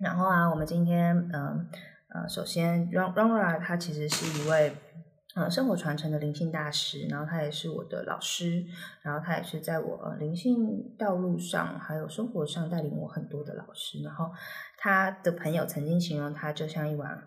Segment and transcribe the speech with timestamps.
[0.00, 1.68] 然后啊，我们今天嗯
[2.08, 4.72] 呃，首先 Ron Ronra 他其实是一位
[5.34, 8.64] 呃生活传承的灵性大师，然后他也是我的老师，
[9.02, 14.02] 然后他也是在我灵性道路上还有生活上带领我很多的老师。
[14.02, 14.30] 然后
[14.78, 17.22] 他的朋友曾经形容他就像一碗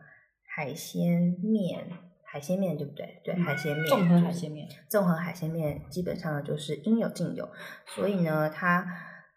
[0.56, 1.88] 海鲜面，
[2.26, 3.22] 海鲜面对不对？
[3.24, 7.50] 对，海鲜面，综合海鲜面，综合海鲜面基本上就是应有尽有，
[7.86, 8.86] 所以呢，他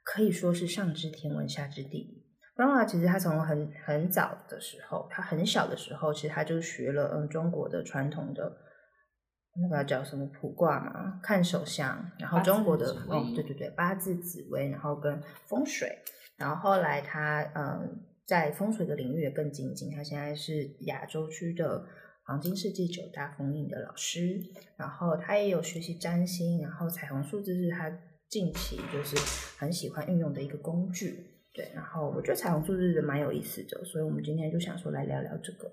[0.03, 2.16] 可以说是上知天文下知地
[2.57, 2.65] 理。
[2.65, 8.57] Rana 其实他从很很早的时候，他很小的时候，其实他就学了嗯中国的传统的
[9.71, 15.99] 那个叫什么卜卦嘛，看手相，然后中国的哦对对对八字紫微，然后跟风水，
[16.37, 21.85] 然后后来他嗯在风水的领域也更精进，他现在是亚洲区的
[22.25, 24.41] 黄金世纪九大封印的老师，
[24.77, 27.91] 然后他也有学习占星，然后彩虹数字是他
[28.29, 29.17] 近期就是
[29.59, 31.36] 很喜欢运用的一个工具。
[31.57, 35.73] 对，然后我觉得彩虹数字蛮有意思的，所以我们今天就想说来聊聊这个。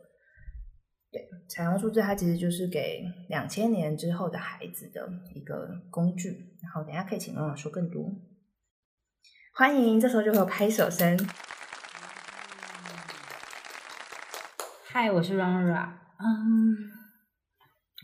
[1.12, 8.10] 对，彩虹数字它其实就是给两千年之后的孩子的一个工具，然后等下可以请妈妈说更多。
[9.54, 11.20] 欢迎，这时候就会有拍手声。
[14.86, 15.90] 嗨，我是 Rara。
[16.18, 16.78] 嗯，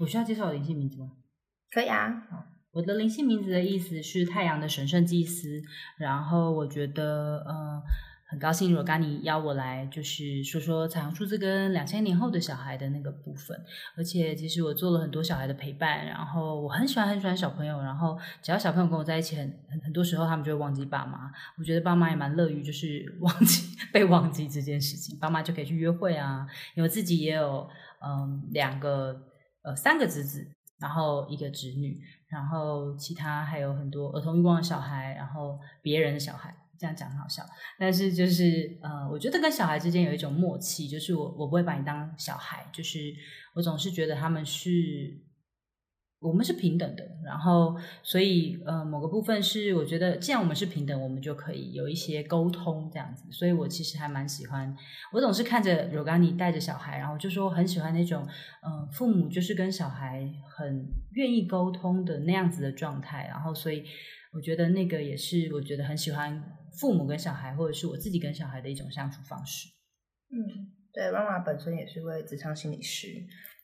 [0.02, 1.14] 我需要介绍我的灵性名字吗？
[1.72, 2.28] 可以啊。
[2.80, 5.62] 我的灵性名字的意思是太阳的神圣祭司，
[5.98, 7.82] 然后我觉得嗯
[8.26, 13.60] 很高兴，若干你邀我来，就是说说彩虹数字跟两千年后的小孩的那个部分。
[13.98, 21.30] 而且其实我做了很多小孩的陪伴，然后我很喜欢很喜欢小朋友，然后只要小朋友跟我在一起，很很很多时候他们就会忘记爸妈。
[21.58, 26.48] 我觉得爸妈也蛮乐于就是 忘记被忘记这件事情，爸妈就可以去约会啊。
[26.76, 27.68] 因为自己也有
[28.02, 29.20] 嗯两个
[29.64, 30.48] 呃三个侄子，
[30.80, 32.00] 然后一个侄女。
[32.30, 37.44] 然后其他还有很多儿童欲望的小孩，然后别人的小孩，这样讲很好笑。
[37.78, 43.14] 但是就是呃，我觉得跟小孩之间有一种默契，就是我我不会把你当小孩，就是
[43.56, 45.28] 我总是觉得他们是。
[46.22, 53.24] 我们是平等的，然后所以呃，某个部分是我觉得，既然我们是平等，我们就可以有一些沟通这样子。
[53.32, 54.76] 所以我其实还蛮喜欢，
[55.14, 58.28] 我总是看着 Rogani 带着小孩，然后就说很喜欢那种
[58.68, 63.26] 嗯，父母就是跟小孩很愿意沟通的那样子的状态。
[63.30, 63.86] 然后所以
[64.34, 66.44] 我觉得那个也是我觉得很喜欢
[66.78, 69.70] 父母跟小孩，或者是我自己跟小孩的一种相处方式。
[70.32, 73.08] 嗯，对，妈妈本身也是位职场心理师。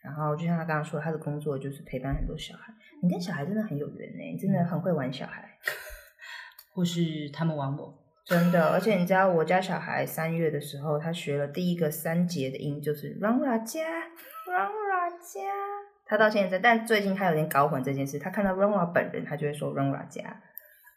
[0.06, 2.72] 然后就像他刚刚说，他的工作就是陪伴很多小孩。
[3.02, 5.58] 你跟小孩真的很有缘呢，你真的很会玩小孩，
[6.74, 7.94] 或是他们玩我，
[8.24, 8.70] 真的。
[8.72, 15.42] 而且你知道，我家小孩三月的时候，他学了第一个三节的音，就是 run ra 加 run ra 加。
[16.06, 18.20] 他到现在，但最近他有点搞混这件事。
[18.20, 20.42] 他看到 run ra 本人，他就会说 run ra 加。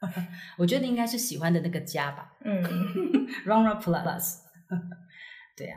[0.59, 2.37] 我觉得应该是喜欢的那个家吧。
[2.45, 2.63] 嗯，
[3.45, 4.41] run ra plus。
[5.57, 5.77] 对呀。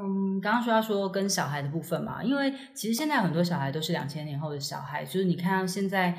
[0.00, 6.16] 嗯，刚刚说要说跟小孩的部分嘛，因为其实现在很多小孩都是两千年后的小孩，就是你看到现在，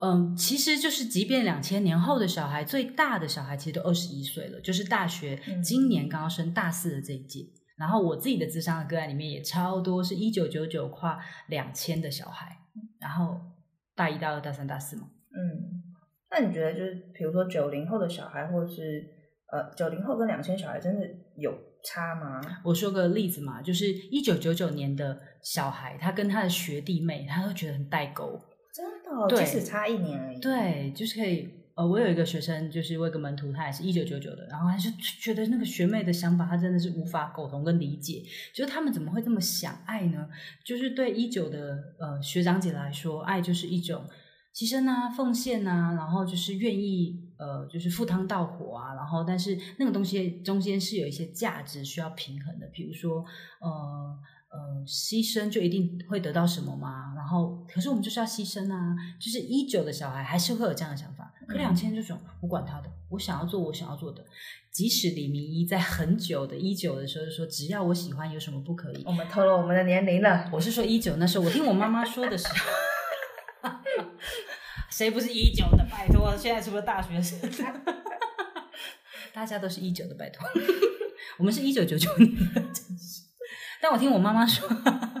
[0.00, 7.46] 嗯，其实就是即便两千年后的小孩，最大的小孩其实都二十一岁了，就是大学今年刚刚升大四的这一届。
[7.76, 12.58] 然后我自己的智商的个案里面也超多，是一九九九跨两千的小孩，
[12.98, 13.40] 然后
[13.94, 15.04] 大一、大二、大三、大四嘛。
[15.30, 15.80] 嗯，
[16.30, 19.06] 那你觉得就是比如说九零后的小孩，或者是
[19.52, 21.67] 呃九零后跟两千小孩，真的有？
[21.84, 22.40] 差吗？
[22.64, 28.40] 我说个例子嘛，就是一九九九年的小孩，他跟他的学弟妹，他都觉得很代沟。
[28.72, 30.40] 真的，即使差一年而已。
[30.40, 31.48] 对，就是可以。
[31.74, 38.20] 呃，我有一个学生，就是我有个门徒，他也是一九九九的，然后他就觉得那个学妹的想法，他真的是无法苟同跟理解，
[38.52, 40.28] 就是他们怎么会这么想爱呢？
[40.64, 44.04] 就是对一九的呃学长姐来说，爱就是一种。
[44.52, 53.24] 牺牲啊，奉献啊，然后就是愿意呃，就是赴汤蹈火啊，然后但是那个东西中间是有一些价值需要平衡的，比如说
[53.60, 54.18] 呃
[54.50, 57.12] 呃，牺牲就一定会得到什么吗？
[57.14, 64.24] 然后可是我们就是要牺牲啊，就是一九的小孩还是会有这样的想法，可两千这种我管他的，我想要做我想要做的，
[64.72, 69.04] 即使李明一在很久的一九的时候说只要我喜欢有什么不可以？
[69.04, 72.54] 我们透露我们的年龄了，我是说一九那时候我听我妈妈说的时候。
[74.90, 75.86] 谁不是一九的？
[75.90, 77.38] 拜托，现在是不是大学生？
[79.32, 80.46] 大家都是一九的，拜托。
[81.38, 83.22] 我们是一九九九年的，真是。
[83.80, 84.68] 但我听我妈妈说，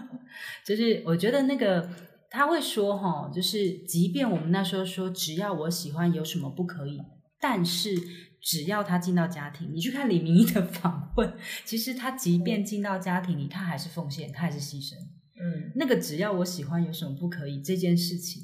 [0.66, 1.88] 就是我觉得那个
[2.28, 7.00] 他会说哈，就是即便我们那时候说只要我喜欢有什么不可以，
[7.40, 7.94] 但是
[8.40, 11.32] 只要他进到家庭，你去看李明一的访问，
[11.64, 14.94] 其实他即便进到家庭里，他还是奉献，他还是牺牲。
[15.40, 18.42] 嗯，那个只要我喜欢有什么不可以这件事情。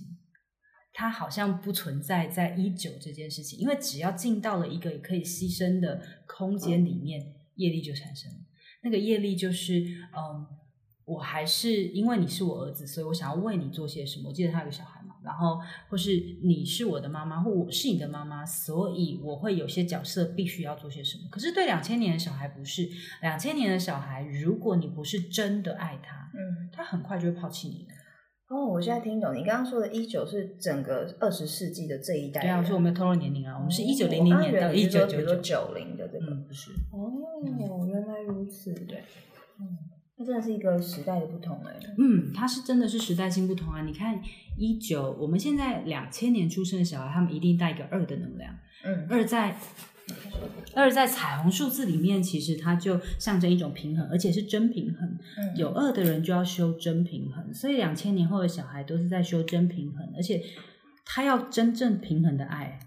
[0.97, 8.39] 它好像不存在在一九这件事情，因为只要进到了一个可以牺牲的空间里面，业力就产生了。
[8.85, 9.81] 那个业力就是，
[10.17, 10.47] 嗯，
[11.05, 14.29] 我还是因为你是我儿子，所以我想要为你做些什么。
[14.29, 15.59] 我记得他有个小孩嘛，然后
[15.89, 21.25] 或是你是我的妈妈，或我是你的妈妈，所以我会有些角色必须要做些什么。
[21.29, 22.89] 可是对两千年的小孩不是，
[23.21, 27.95] 两千年的小孩，如果你不是真的爱他，嗯，他很快就会抛弃你的。
[28.49, 32.43] 哦，我现在听懂你刚刚说的“一九”是整个二十世纪的这一代。
[32.43, 35.37] 对啊，我说我没有透露年龄啊，我们是一九哦零零年到一九九九。
[35.41, 36.27] 九零的这个。
[36.27, 38.75] 嗯，不是，哦，原来如此。
[38.75, 39.03] 对，
[39.59, 39.79] 嗯，
[40.17, 41.75] 那真的是一个时代的不同哎。
[41.99, 43.83] 嗯，它是真的是时代性不同啊！
[43.83, 44.21] 你看
[44.59, 48.55] 一九，我们现在两千年出生的小孩，他们一定带一个二的能量。
[48.85, 49.57] 嗯二在
[50.75, 55.19] 二在彩虹数字里面，其实它就象征一种平衡，而且是真平衡。
[55.39, 60.43] 嗯有二的人就要修真平衡，所以两千年后的小孩都是在修真平衡，而且
[61.05, 62.81] 他要真正平衡的爱。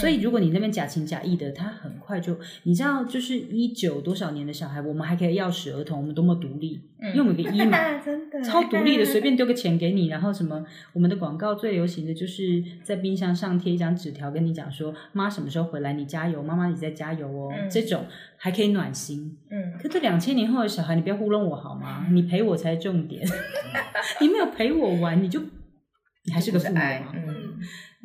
[0.00, 8.42] 所以，如果你那边假情假意的，他很快就，你知道，就是一九多少年的小孩，我们还可以钥匙儿童，我们多么独立，因为我们有个一嘛， 真的。
[8.42, 17.70] 超独立的，随便丢个钱给你，然后什么，我们的广告最流行的就是在冰箱上贴一张纸条，跟你讲说妈什么时候回来，你加油，妈妈你在加油哦，嗯。
[17.70, 18.06] 这种
[18.36, 19.38] 还可以暖心。
[19.50, 19.74] 嗯。
[19.80, 22.08] 可这两千年后的小孩，你不要糊弄我好吗？
[22.10, 23.24] 你陪我才是重点，
[24.20, 25.40] 你没有陪我玩，你就
[26.26, 26.80] 你还是个父母。
[27.14, 27.58] 嗯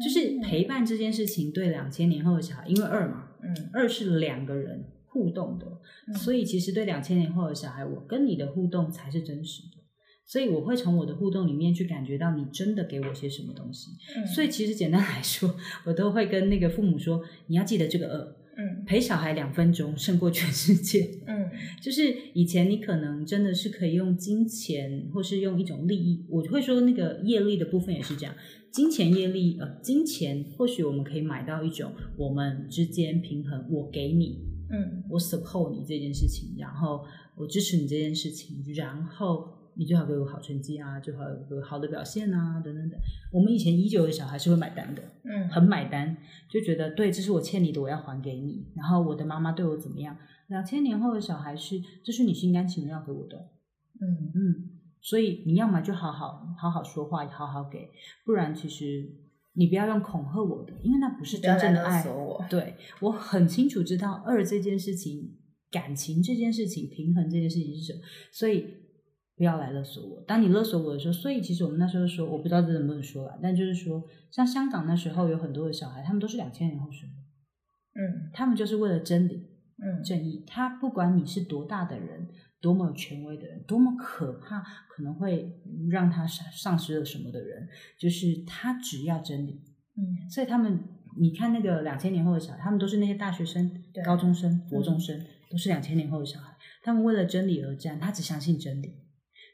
[0.04, 5.66] 就是陪伴这件事情，对两千年后的小孩，因为二嘛，嗯二是两个人互动的，
[6.07, 9.80] 嗯所以其实对两千年后的小孩，我跟你的互动才是真实的。
[10.25, 13.90] 所以我会从我的互动里面去感觉到你真的给我些什么东西。
[14.16, 15.56] 嗯所以其实简单来说，
[15.86, 21.10] 我都会跟那个父母说，你要记得这个二，嗯陪小孩两分钟胜过全世界。
[21.25, 21.50] 嗯
[21.81, 28.36] 就是以前你可能真的是可以用金钱，或是用一种利益，我会说那个业力的部分也是这样。
[28.71, 37.04] 金钱业力，呃，金钱或许我们可以买到一种我们之间平衡，我给你，嗯我 support 你这件事情，然后
[37.36, 43.00] 我支持你这件事情，然后你最好给我好成绩啊，最好有个好的表现啊，等等等。
[43.31, 46.18] 我们以前依旧的小孩是会买单的，嗯很买单，
[46.50, 48.68] 就觉得对，这是我欠你的，我要还给你。
[48.75, 50.18] 然后我的妈妈对我怎么样？
[50.48, 53.38] 两千年后的小孩是，这是你心甘情愿要给我的，
[54.01, 54.69] 嗯嗯，
[55.01, 57.90] 所以你要么就好好好好说话，好好给，
[58.25, 59.10] 不然其实
[59.54, 62.01] 你不要用恐吓我的，因为那不是真正的爱。
[62.01, 62.46] 索我。
[62.50, 65.38] 对我很清楚知道二这件事情、
[65.72, 68.00] 感情这件事情、平衡这件事情是什么，
[68.31, 68.66] 所以
[69.36, 70.22] 不要来勒索我。
[70.28, 77.16] 当你勒索我的时候，所以其实我们那时候说，我不知道这能不能说了，但就是说，像香港那时候有很多的小孩，他们都是两千年后生的，
[78.01, 79.48] 嗯他们就是为了真理、
[79.81, 80.44] 嗯正义。
[80.46, 82.28] 他不管你是多大的人，
[82.61, 85.59] 多么有权威的人，多么可怕，可能会
[85.89, 87.67] 让他丧丧失了什么的人，
[87.97, 89.61] 就是他只要真理。
[89.97, 90.79] 嗯所以他们，
[91.17, 96.56] 你看那个两千年后的小孩，他们都是那些大学生对、高中生、国中生，都是两千年后的小孩。
[96.83, 98.94] 他们为了真理而战，他只相信真理，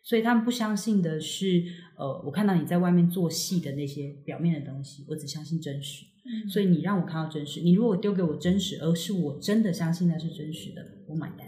[0.04, 1.64] 所以他们不相信的是，
[1.98, 6.06] 呃，我看到你在外面做戏的那些表面的东西，我只相信真实。
[6.28, 11.45] 嗯所以你让我看到真实，你如果丢给我真实，而是我真的相信那是真实的，我买单。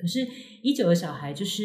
[0.00, 0.26] 可是
[0.62, 1.62] 一九的小孩就是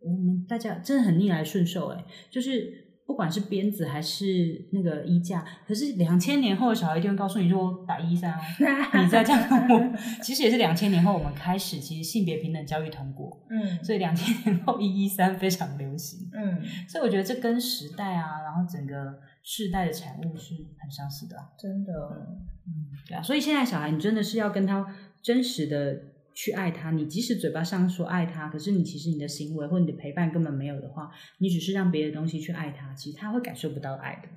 [0.00, 9.42] 我们大家真的很逆来顺受哎，就是不管是鞭子还是那个衣架，可是两千年后的小孩一定会告诉你说打一三哦，你再这样
[10.22, 13.82] 其实也是两千年后我们开始其实性别平等教育通过，嗯。
[13.84, 21.92] 所以两千年后一一三非常流行，嗯，所以我觉得这跟时代啊，然后整个世代的产物是很相似的啊、真的，
[22.66, 24.86] 嗯，对啊，所以现在小孩，你真的是要跟他
[25.20, 26.00] 真实的
[26.34, 26.90] 去爱他。
[26.90, 34.28] 你即使嘴巴上说爱他，可是你其实你的行为或你的陪伴根本没有的话，你只是让别的东西去爱他，其实他会感受不到爱的。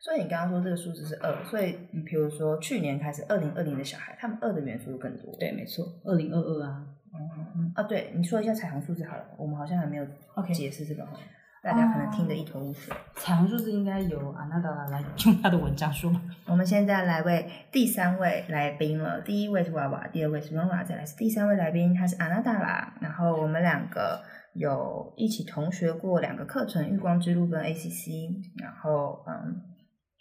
[0.00, 5.34] 所以你刚刚说这个数字是二，所以你比如说去年开始，二零二零的小孩，他们二的元素更多。
[5.38, 11.18] 对，没错，二零二二啊，嗯嗯啊，对，你说一下彩虹数字好了，我们好像还没有 OK 解释这个哈，
[11.64, 12.94] 大家可能听得一头雾水。
[13.16, 16.20] 彩虹数字应该由阿娜达拉来用他的文章说吧。
[16.44, 22.92] 我们现在来为第三位来宾了，第一位是娃娃，第二位是 Rona，再来是第三位来宾，他是阿娜达拉。
[23.00, 28.28] 然后我们两个有一起同学过两个课程，《月光之路》跟 ACC，
[28.62, 29.56] 然后嗯，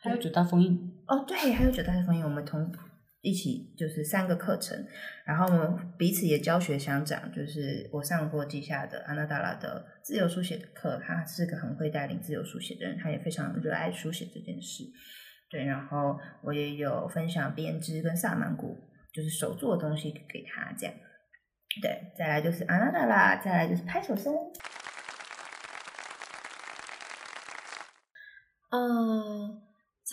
[0.02, 2.72] 还有九大封印，哦对，还有九大封印，我们同
[3.24, 4.86] 一起就是三个课程，
[5.26, 14.84] 然后我们彼此也教学相长，就是我上过记下的阿娜达拉的自由书写的课，他是个很会带领自由书写的人，他也非常热爱书写这件事。
[15.50, 18.78] 对，然后我也有分享编织跟萨满鼓，
[19.14, 20.94] 就是手做的东西给他这样。
[21.82, 24.34] 对，再来就是阿娜达拉，再来就是拍手声。
[28.70, 29.33] 呃，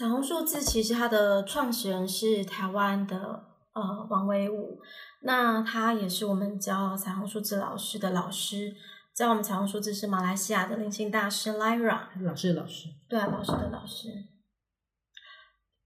[0.01, 4.81] 彩虹数字其实它的创始人是台湾的呃王维武，
[5.21, 8.75] 那他也是我们教彩虹数字老师的老师，
[9.15, 14.09] 教我们彩虹数字是马来西亚的灵性大师 Lyra，老师的老师，对啊，老师的老师，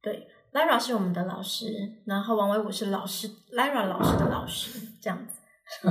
[0.01, 1.67] 对，Lyra 是我们的老师，
[2.07, 5.41] 然后王维武是老师，Lyra 老师的老师，这样子，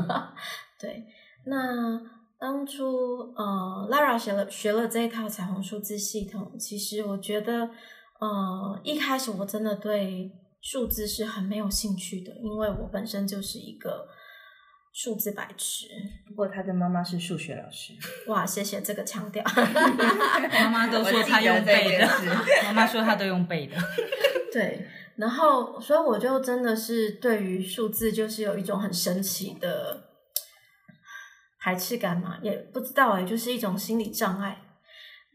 [0.79, 1.03] 对，
[1.45, 1.99] 那
[2.39, 7.69] 当初呃，Lyra 学了学了这一套彩虹数字系统，其实我觉得。
[8.23, 14.07] 呃，一开始我真的对数字是很没有兴趣的，因为我本身就是一个
[14.93, 15.87] 数字白痴。
[16.25, 17.91] 不过他的妈妈是数学老师，
[18.31, 19.43] 哇，谢谢这个强调。
[20.53, 22.07] 妈妈都说他用背的，
[22.63, 23.75] 妈妈说他都用背的。
[24.53, 24.87] 对，
[25.17, 30.01] 然后所以我就真的是对于数字就是有一种很神奇的
[31.59, 34.61] 排斥感嘛，也不知道哎，就是一种心理障碍。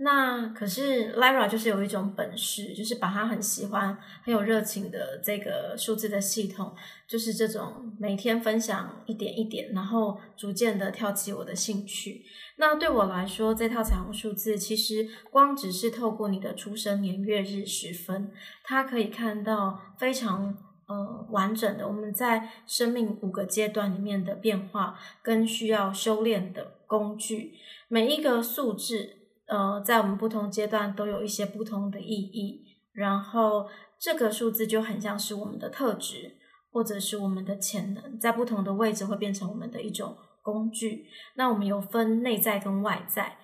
[0.01, 6.73] 那可是 Lyra 就是有一种本事，就是把他很喜欢、很有热情的这个数字的系统，
[7.09, 12.25] 就是这种每天分享一点一点，然后逐渐的挑起我的兴趣。
[12.59, 18.31] 那对我来说，这套彩虹数字其实光只是透过你的出生年月日时分，
[18.63, 27.55] 它可以看到非常呃完整的我们在生命五个阶段里面的变化跟需要修炼的工具，
[27.89, 29.18] 每一个数字。
[29.49, 33.67] 呃，在我们不同阶段都有一些不同的意义，然后
[33.99, 36.37] 这个数字就很像是我们的特质，
[36.71, 41.07] 或者是我们的潜能，在不同的位置会变成我们的一种工具。
[41.37, 43.39] 那我们有分内在跟外在，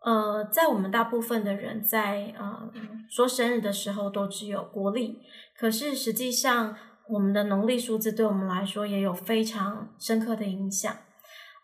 [0.00, 2.68] 呃，在我们大部分的人在呃
[3.08, 5.20] 说生日的时候都只有国历，
[5.56, 6.76] 可是实际上
[7.08, 10.92] 我们的农历数字对我们来说也有非常深刻的影响。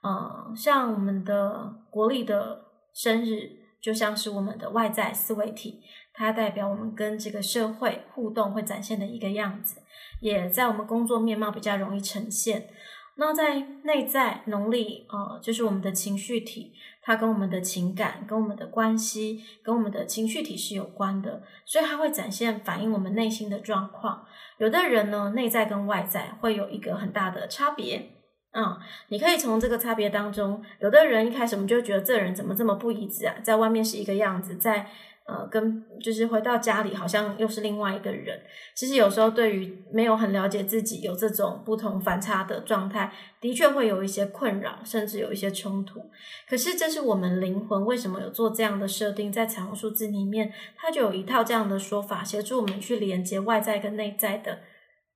[0.04, 3.60] 呃，像我们的国历的生日。
[3.82, 5.82] 就像是我们的外在思维体，
[6.14, 9.82] 它代表我们跟这个社会互动会展现的一个样子，
[10.20, 12.68] 也在我们工作面貌比较容易呈现。
[13.16, 16.72] 那在内在农历，呃，就是我们的情绪体，
[17.02, 24.24] 它跟我们的情感、跟我们的关系、跟我们的情绪体是有关的，所以它会展现反映我们内心的状况。
[24.56, 28.21] 有的人呢，内在跟外在会有一个很大的差别。
[28.54, 28.78] 嗯，
[29.08, 34.86] 你可以从这个差别当中，有的人一开始我们就觉得这人怎么这么不一致啊，在外面是一个样子，在
[35.24, 38.38] 呃跟就是回到家里好像又是另外一个人。
[38.76, 46.00] 其实有时候对于没有很了解自己有这种不同反差的状态，的确会有一些困扰，甚至有一些冲突。
[46.46, 54.58] 可是这是我们灵魂为什么有做这样的设定，在彩虹数字里面，它就有一套这样的说法，协助我们去连接外在跟内在的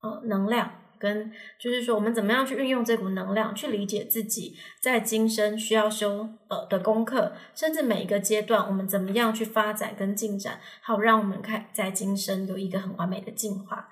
[0.01, 0.86] 呃能量。
[0.99, 13.89] 跟就是说，我们怎么样去运用这股能量，去理解自己在今生需要修呃的功课，甚至每一个阶段，我们怎么样去发展跟进展，好让我们看在今生有一个很完美的进化。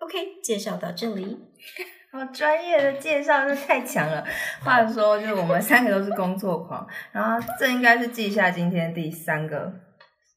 [0.00, 1.38] OK，介绍到这里，
[2.12, 4.24] 好专业的介绍，这太强了。
[4.62, 9.72] 话说，就是我们三个都是工作狂，然后这应该是记下今天第三个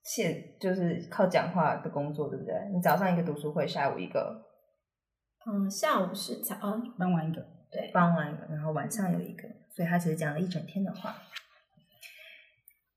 [0.03, 2.53] 现就是靠讲话的工作，对不对？
[2.73, 4.50] 你早上一个读书会，下午一个。
[5.47, 6.55] 嗯，下午是早，
[6.99, 11.15] 傍晚一个，对，傍晚一个，然后晚上有一个，所以他其实讲了一整天的话。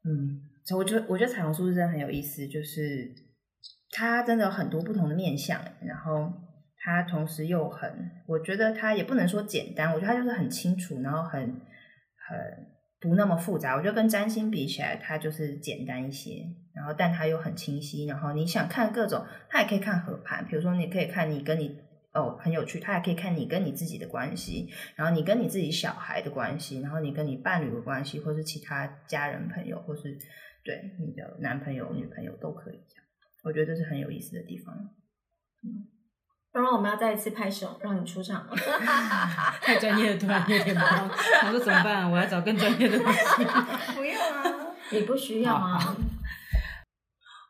[0.05, 3.15] 嗯，所以我觉得，我觉得彩虹数字真的很有意思，就是
[3.93, 6.31] 它真的有很多不同的面相，然后
[6.77, 12.67] 它同时又很，我觉得它也不能说简单，我觉得它就是很清楚，然后很很
[13.01, 13.75] 不那么复杂。
[13.75, 18.05] 我觉得跟占星比起来，它就是简单一些，然后但它又很清晰。
[18.05, 21.83] 然后你想看各种，它也可以看合盘，比如说你可以看你跟你。
[22.15, 30.17] 哦，很有趣，他还可以看你跟你自己的关系，然后你跟你自己小孩的关系，然后你跟你伴侣的关系，或是其他家人朋友，或是
[30.65, 33.03] 对你的男朋友、女朋友都可以讲。
[33.43, 34.75] 我觉得这是很有意思的地方。
[35.65, 35.91] 嗯，
[36.53, 38.47] 刚刚我们要再一次拍手，让你出场。
[39.61, 41.11] 太专业了，突然有点忙。
[41.47, 42.09] 我说怎么办？
[42.09, 43.45] 我要找更专业的东西。
[43.97, 44.45] 不用啊，
[44.93, 45.97] 你不需要啊。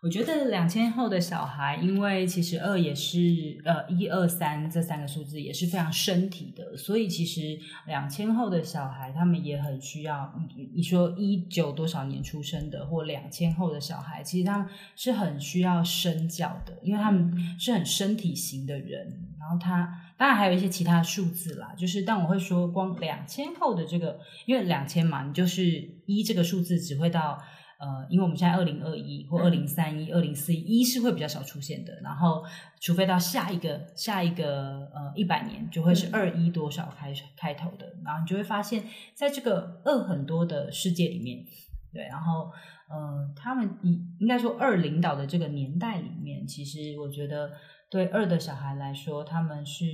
[0.05, 3.19] 我觉得两千后的小孩，因为其实二也是
[3.65, 10.31] 呃一二三这三个数字也是非常身体的，所以其实两千后的小孩他们也很需要。
[10.55, 19.31] 你你说一九多少年出生的或两千后的小孩，其实他们是很需要身教的，因为他们是很身体型的人。
[19.41, 27.43] 然后他当然还有一些其他数字啦，就是但我会说光两千后的这个，因为两千嘛，你就是一这个数字只会到。
[27.85, 31.93] 呃，因为我们现在二零二一或二零三一、二零四一，一是会比较少出现的。
[32.01, 32.43] 然后，
[32.81, 37.85] 除非到下一个下一个呃一百年，就会是二一多少开开头的。
[38.03, 41.45] 然后你就会发现，在这个二很多的世界里面，
[41.93, 42.51] 对，然后
[42.89, 47.53] 呃，他们应应该说二领导的这个年代里面，其实我觉得
[47.91, 49.85] 对二的小孩来说，他们是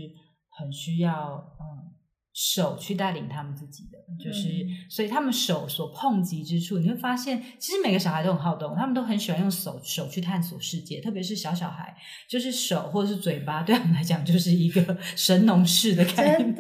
[0.49, 1.90] 很需要嗯
[2.32, 11.94] 手去带领他们自己的，就是、嗯所以他们手所碰及之处，你会发现，其实每个小孩都很好动，他们都很喜欢用手手去探索世界，特别是小小孩，
[12.28, 16.54] 就是手或者是嘴巴，对他们来讲就是一个 神农氏的概念，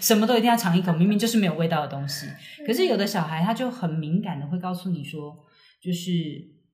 [0.00, 2.26] 什么都一定要尝一口，明明就是没有味道的东西。
[2.66, 5.36] 可是有的小孩他就很敏感的会告诉你说，
[5.80, 6.10] 就是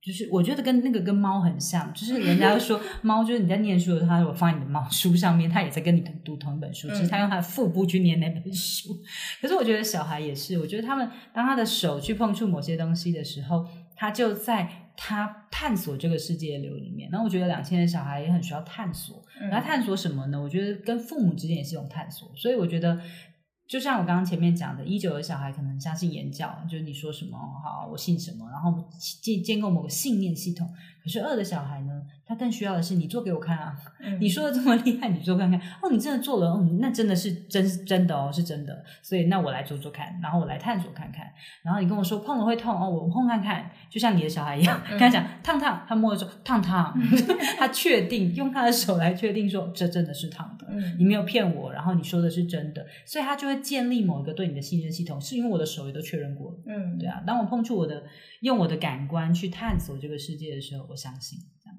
[0.05, 8.95] 就是，我觉得跟那个跟猫很像，就是人家说 猫就是你在念书的时候，它如果放在你的猫书上面，它也在跟你读同一本书，只是它用它的腹部去念那本书。
[9.41, 17.09] 可是我觉得小孩也是，我觉得他们当他的手去碰触某些东西的时候，他就在他探索这个世界的流里面。
[17.09, 20.39] 然后我觉得两千的小孩也很需要探索，嗯然后探索什么呢？
[20.39, 23.01] 我觉得跟父母之间也是一种探索，所以我觉得。
[23.67, 28.89] 就像我刚刚前面讲的，一九的小孩可能相信言教，就是你说什么好，我信什么，然后
[29.21, 30.69] 建建构某个信念系统。
[31.05, 33.77] 可是二的小孩呢，他更需要的是你做给我看啊！
[34.01, 38.83] 嗯 你说的这么厉害，你做看看哦，你真的做了，哦，那真的是真真的哦，是真的。
[39.03, 41.27] 所以那我来做做看，然后我来探索看看。
[41.61, 46.91] 然后你跟我说碰了会痛哦，我碰看看，就像你的小孩一样，跟他讲烫烫，他摸着说烫烫，
[47.59, 50.65] 他确定用他的手来确定说这真的是烫的。
[50.71, 56.57] 嗯你没有骗我，然后你说的是真的，所以他就会建立某一个对你的信任系统，是因为我的手也都确认过了。
[56.65, 58.03] 嗯对啊，当我碰触我的，
[58.39, 61.77] 用我的感官去探索这个世界的时候，相信这样。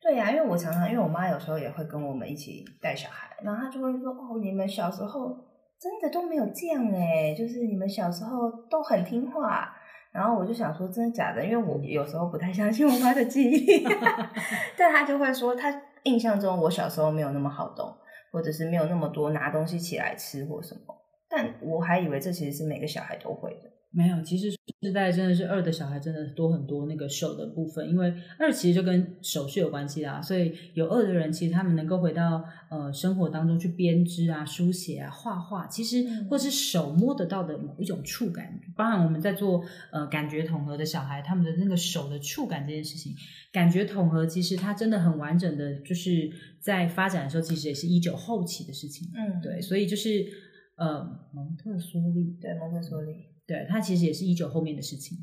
[0.00, 5.34] 对呀、因为我常常，因为我妈有时候也会跟我们一起带小孩，然后她就会说：“哦，你们小时候
[5.80, 9.74] 真的都没有这样哎，就是你们小时候都很听话。”
[10.12, 11.44] 然后我就想说，真的假的？
[11.44, 13.82] 因为我有时候不太相信我妈的记忆，
[14.78, 17.92] 但她就会说，她印象中我小时候没有那么好动，
[18.30, 20.94] 或者是没有那么多拿东西起来吃或什么。
[21.28, 23.70] 但我还以为这其实是每个小孩都会的。
[23.96, 43.14] 没有，其实世代真的是二的小孩真的多很多那个手的部分，因为二其实就跟手是有关系的啊，所以有二的人其实他们能够回到呃生活当中去编织啊、书写啊、画画，其实嗯或是手摸得到的某一种触感，包含我们在做呃感觉统合的小孩，他们的那个手的触感这件事情，
[43.52, 46.28] 感觉统合其实它真的很完整的，就是
[46.58, 50.26] 在发展的时候，其实也是一九后期的事情，嗯对，所以就是
[50.76, 51.00] 呃
[51.32, 52.36] 蒙特梭利。
[52.40, 53.12] 对，蒙特梭利，
[53.46, 55.18] 对，它其实也是一九后面的事情，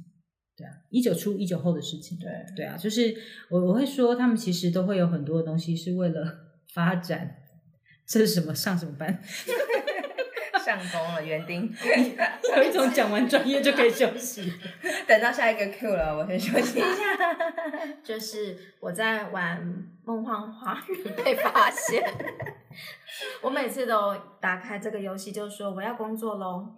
[0.55, 3.15] 对啊，一九初一九后的事情，对对啊，就是
[3.49, 7.37] 我我会说，他们其实都会有很多的东西是为了发展，
[8.05, 9.21] 这是什么上什么班，
[10.63, 11.71] 上工了，园丁。
[12.55, 14.51] 有一种讲完专业就可以休息，
[15.07, 16.87] 等到下一个 Q 了，我先休息一下。
[18.03, 19.61] 就是我在玩
[20.03, 22.03] 梦幻花园被发现，
[23.41, 26.75] 我每次都打开这个游戏就说我要工作喽。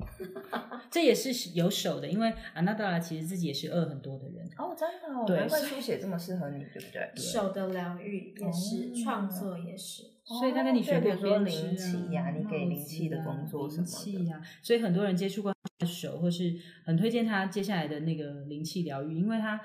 [0.90, 7.12] 这也是有手的，因为阿娜达拉其实自己也是饿很多的人，哦，真的、哦，对难怪书写这么适合你，对不对？
[7.16, 10.13] 手的疗愈也是，哦创作也是。
[10.26, 16.56] 所以他跟你学过对比如说编织灵气呀啊你给灵气的工作什么的灵气呀、所以很多人接触过他的手，或是
[16.86, 19.60] 很推荐他接下来的那个灵气疗愈，因为他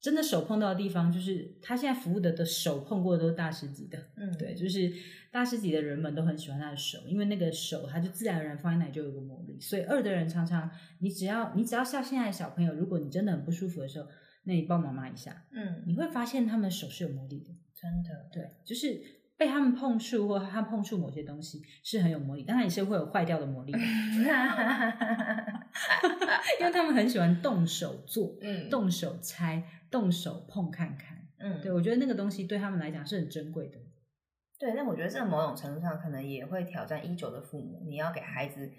[0.00, 4.92] 真的手碰到的地方，就是他现在服务的的手碰过的都是大师级的，嗯， 对，就是
[5.30, 9.58] 大师级的人们都很喜欢他的手，因为那个手他就自然而然放在那里就有个魔力。
[9.60, 14.08] 所以二的人常常，你只要你只要像现在的小朋友，如果你真的很不舒服的时候，
[14.42, 17.50] 那你抱妈妈一下，嗯，你会发现他们的手是有魔力的。
[17.74, 19.00] 真的，对，就是
[19.36, 23.72] 被他们碰触或他碰触某些东西是很有魔力，当然也是会有坏掉的魔力，
[26.60, 31.18] 因为他们很喜欢动手做、嗯动手拆、动手碰看看。
[31.38, 33.78] 嗯，对我觉得那个东西对他们来讲是很珍贵的。
[34.58, 38.70] 对，但我觉得这某种程度上可能也会挑战一九的父母，你要给孩子，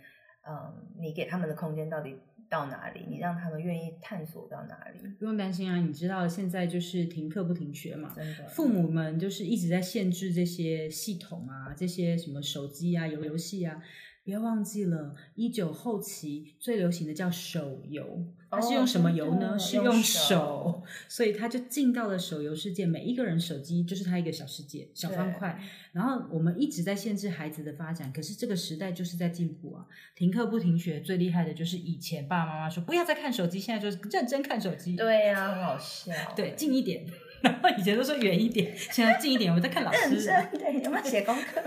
[0.47, 2.17] 嗯，你给他们的空间到底
[2.49, 3.05] 到哪里？
[3.07, 4.99] 你让他们愿意探索到哪里？
[5.19, 13.81] 不用担心啊，你知道现在就是停课不停学嘛，真的，父母们就是一直在限制这些系统啊，这些什么手机啊、游游戏啊。
[14.23, 18.25] 别忘记了，一九后期最流行的叫手游，
[18.55, 19.57] 它是哦用什么游呢？
[19.59, 22.85] 是用用手手，所以它就进到了手游世界。
[22.85, 25.59] 每一个人手机就是他一个小世界、小方块。
[25.91, 29.85] 然后我们一直在限制孩子的发展，可是这个时代就是在进步啊！
[30.15, 34.95] 停课不停学，最厉害的就是以前爸爸妈妈说不要再看手机，现在就是认真看手机。
[34.95, 36.11] 对呀、很好笑。
[36.35, 37.05] 对，近一点。
[37.41, 40.15] 然后以前都说远一点，现在近一点，我在看老师。
[40.15, 41.61] 认真，对，有没有写功课？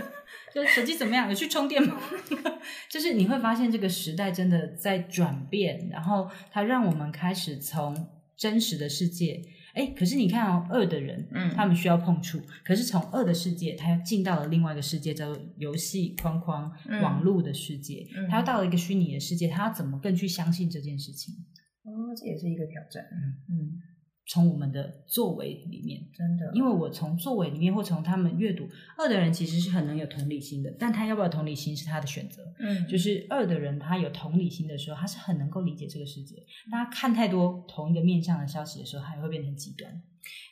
[0.55, 1.29] 就手机怎么样？
[1.29, 2.01] 有去充电吗？
[2.89, 8.07] 就是你会发现这个时代真的在转变，然后它让我们开始从
[8.37, 9.43] 真实的世界，
[9.75, 21.35] 哎，可是你看哦，二的人，嗯他们需要碰触，可是从二的世界，他要进到了另外一个世界，叫做游戏框框、嗯网络的世界，嗯他要到了一个虚拟的世界，他要怎么更去相信这件事情？
[21.83, 23.05] 哦，这也是一个挑战。
[23.51, 23.81] 嗯，
[24.29, 32.43] 从我们的作为里面，真的，因为我从作为里面或从他们阅读二的人其实是很能有同理心的，但他要不要同理心是他的选择。
[32.59, 36.37] 嗯，就是二的人，他有同理心的时候，他是很能够理解这个世界。
[36.71, 40.03] 大家看太多同一个面向的消息的时候，他也会变成极端。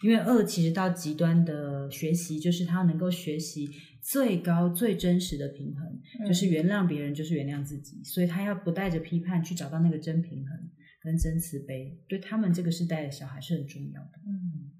[0.03, 3.69] 因为二其实到极端的学习，就是他能够学习
[4.01, 10.59] 最高最真实的平衡，嗯就是原谅别人就是原谅自己，所以他要不带着批判去找到那个真平衡
[11.07, 14.11] 跟真慈悲，对他们这个时代的小孩是很重要的。
[14.27, 14.75] 嗯，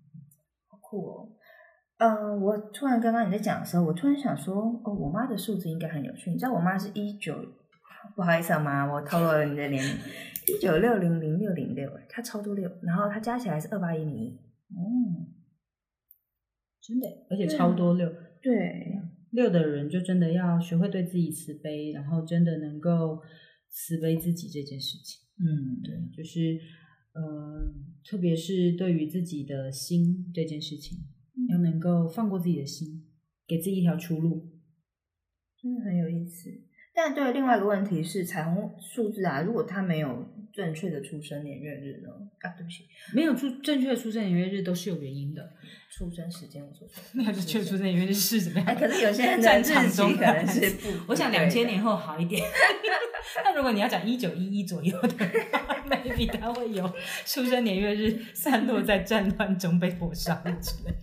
[0.67, 1.33] 好酷哦。
[1.99, 6.31] 嗯，我突然刚刚你在讲的时候，我突然想说，哦，我妈的数字应该很有趣。
[6.33, 7.35] 你知道我妈是一九，
[8.17, 9.97] 不好意思啊妈，我透露了你的年龄，
[10.49, 14.39] 一九六零零六零六，她超多六，然后她加起来是二八一零一。
[14.69, 15.33] 嗯，
[16.83, 18.13] 真的，而且超多六
[18.43, 23.23] 对，六的人就真的要学会对自己慈悲，然后真的能够
[23.71, 25.26] 慈悲自己这件事情。
[25.39, 26.59] 嗯，对，就是
[27.13, 27.73] 呃，
[28.05, 30.99] 特别是对于自己的心这件事情，
[31.49, 33.05] 要能够放过自己的心，
[33.47, 34.51] 给自己一条出路。
[35.61, 36.51] 真的很有意思。
[36.95, 42.09] 但对，另外一个问题是，彩虹数字啊，如果它没有正确的出生年月日呢？
[42.41, 45.53] 啊，对不起，没有出正确的出生年月日都是有原因的，
[45.91, 48.65] 出生时间我说错了，没有正确的出生年月日是怎么样？
[48.67, 52.43] 哎，可是有些人 的战日中可能是不，我想两千年后好一点。
[53.45, 55.09] 那如果你要讲一九一一左右的
[55.53, 56.91] 话，maybe 他会有
[57.27, 60.95] 出生年月日散落在战乱中被火烧之类。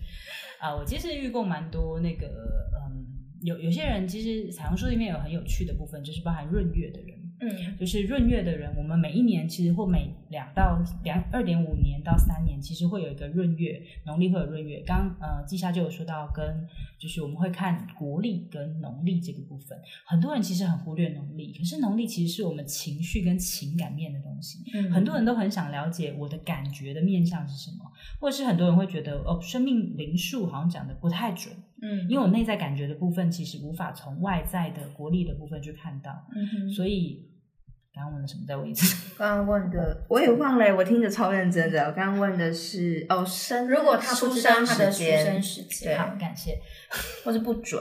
[0.58, 3.06] 啊，我其实遇过蛮多那个，嗯，
[3.42, 7.23] 有有些人其实彩虹书里面有很有趣的部分，就是包含闰月的人。
[7.40, 14.82] 嗯就是闰月的人，我们每一年其实或每两到两二点五年到三年，其实会有一个闰月，农历会有闰月。
[14.86, 16.66] 刚呃季夏就有说到跟，
[16.98, 24.62] 就是我们会看国历跟农历这个部分，很多人其实很忽略农历，可是农历其实是我们情绪跟情感面的东西。
[24.74, 27.84] 嗯很多人都很想了解我的感觉的面向是什么，
[28.20, 36.10] 或者是很多人会觉得哦，生命灵数好像讲的不太准，嗯，因为我内在感觉的部分其实无法从外在的国力的部分去看到。
[36.34, 37.28] 嗯哼所以
[37.92, 38.44] 刚刚问了什么？
[38.46, 39.14] 再问一次。
[39.16, 41.86] 刚刚问的我也忘了，我听着超认真的。
[41.86, 46.58] 我刚刚问的是哦，生如果他不知道他的出生时间，好，感谢。
[47.24, 47.80] 或是不准，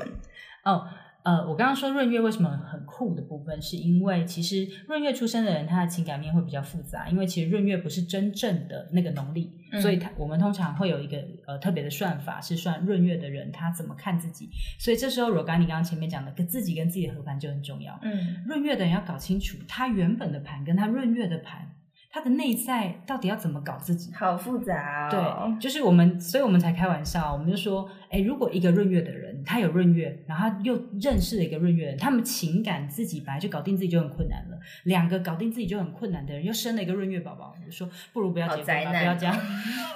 [0.64, 0.88] 哦，
[1.24, 17.98] 呃，我刚刚说闰月为什么很酷的部分，是因为其实闰月出生的人，他的情感面会比较复杂，因为其实闰月不是真正的那个农历，嗯所以他我们通常会有一个呃特别的算法，是算闰月的人他怎么看自己，所以这时候若干你刚刚前面讲的跟自己跟自己的合盘就很重要。
[18.04, 21.72] 嗯闰月的人要搞清楚他原本的盘跟他闰月的盘，
[22.13, 24.13] 他的内在到底要怎么搞自己。
[24.13, 25.10] 好复杂哦。
[25.10, 39.36] 对，就是我们，所以我们才开玩笑，我们就说，哎，如果一个闰月的人，他有闰月，然后他又认识了一个闰月人，他们情感自己本来就搞定自己就很困难了，两个搞定自己就很困难的人，又生了一个闰月宝宝，我就说不如不要结婚吧，不要这样，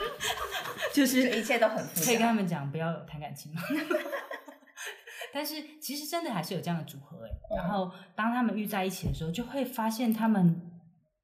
[0.92, 3.62] 就是一切都很复杂可以跟他们讲不要谈感情嘛。
[5.32, 10.60] 但是其实真的还是有这样的组合哎，然后当他们遇在一起的时候，就会发现他们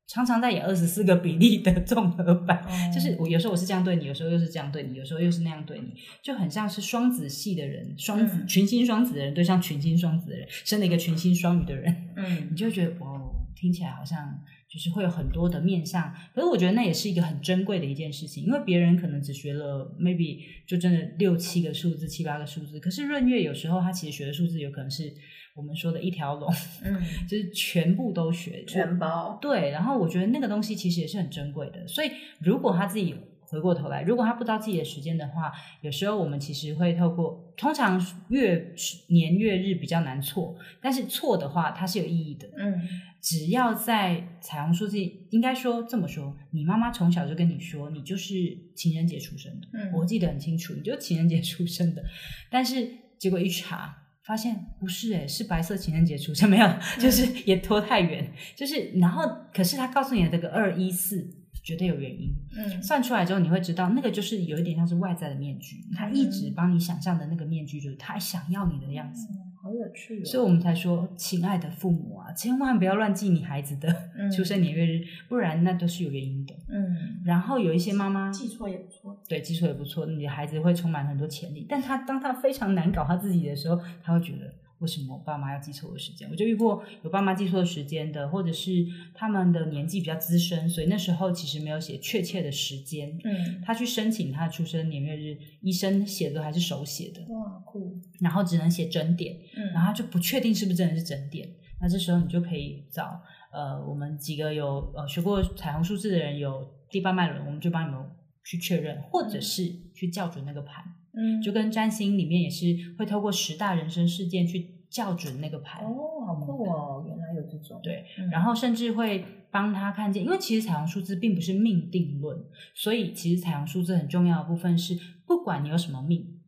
[0.08, 8.48] 常常在演二十四个比例的综合版，就是我有时候我是这样对你，有时候又是这样对你，有时候又是那样对你，就很像是双子系的人，双子、嗯。
[8.48, 12.48] 群星双子的人对上群星双子的人，生了一个群星双鱼的人，嗯。
[12.52, 14.40] 你就觉得哦，听起来好像
[14.70, 25.14] 就是会有很多的面相，可是我觉得那也是一个很珍贵的一件事情，因为别人可能只学了 maybe 就真的六七个数字、七八个数字，可是闰月有时候他其实学的数字有可能是
[25.56, 26.52] 我们说的一条龙，
[26.84, 29.38] 嗯， 就是全部都学，全包。
[29.42, 38.74] 对，然后我觉得那个东西其实也是很珍贵的，所以如果他自己回过头来，如果他不知道自己的时间的话，有时候我们其实会透过，通常月
[39.10, 42.50] 年月日比较难错，但是错的话它是有意义的。
[42.58, 42.82] 嗯
[43.22, 44.98] 只要在彩虹数字，
[45.30, 48.34] 应该说这么说，你妈妈从小就跟你说，你就是
[48.76, 52.04] 情人节出生的，嗯我记得很清楚，你就情人节出生的，
[52.50, 52.90] 但是
[53.20, 54.00] 结果一查。
[54.26, 56.68] 发现不是诶、是白色情人节出现， 没有，
[57.00, 61.30] 就是也拖太远，就是然后可是他告诉你的这个二一四
[61.64, 62.82] 绝对有原因，嗯。
[62.82, 69.28] 算出来之后你会知道那个就是有一点像是外在的面具，他一直帮你想象的那个面具就是他想要你的样子，
[69.64, 70.26] 好有趣哦。
[70.26, 76.54] 所以我们才说，亲爱的父母啊，千万不要乱记你孩子的嗯出生年月日，不然那都是有原因的。
[76.68, 79.18] 嗯然后有一些妈妈记错也不错。
[79.28, 86.30] 对记错也不错，你的孩子会充满很多潜力，但他当他非常难搞他自己的时候，他会觉得为什么我爸妈要记错我的时间？
[86.30, 93.18] 我就遇过有爸妈记错时间的，或者是他们的年纪比较资深，所以那时候其实没有写确切的时间。
[93.24, 99.36] 嗯，他去申请他的出生年月日，医生写的还是手写的，哇酷，然后只能写整点。
[99.56, 101.50] 嗯然后就不确定是不是真的是整点。
[101.80, 108.04] 那这时候你就可以找呃，我们几个有呃学过彩虹数字的人，有第八脉轮，我们就帮你们
[108.44, 110.84] 去确认，或者是去校准那个盘，
[111.16, 112.66] 嗯就跟占星里面也是
[112.98, 115.84] 会透过十大人生事件去校准那个盘。
[115.84, 117.80] 哦，好酷哦，原来有这种。
[117.84, 122.38] 对，嗯然后甚至会帮他看见，因为其实彩虹数字并不是命定论，
[122.76, 124.98] 所以其实彩虹数字很重要的部分是，
[125.28, 126.42] 不管你有什么命，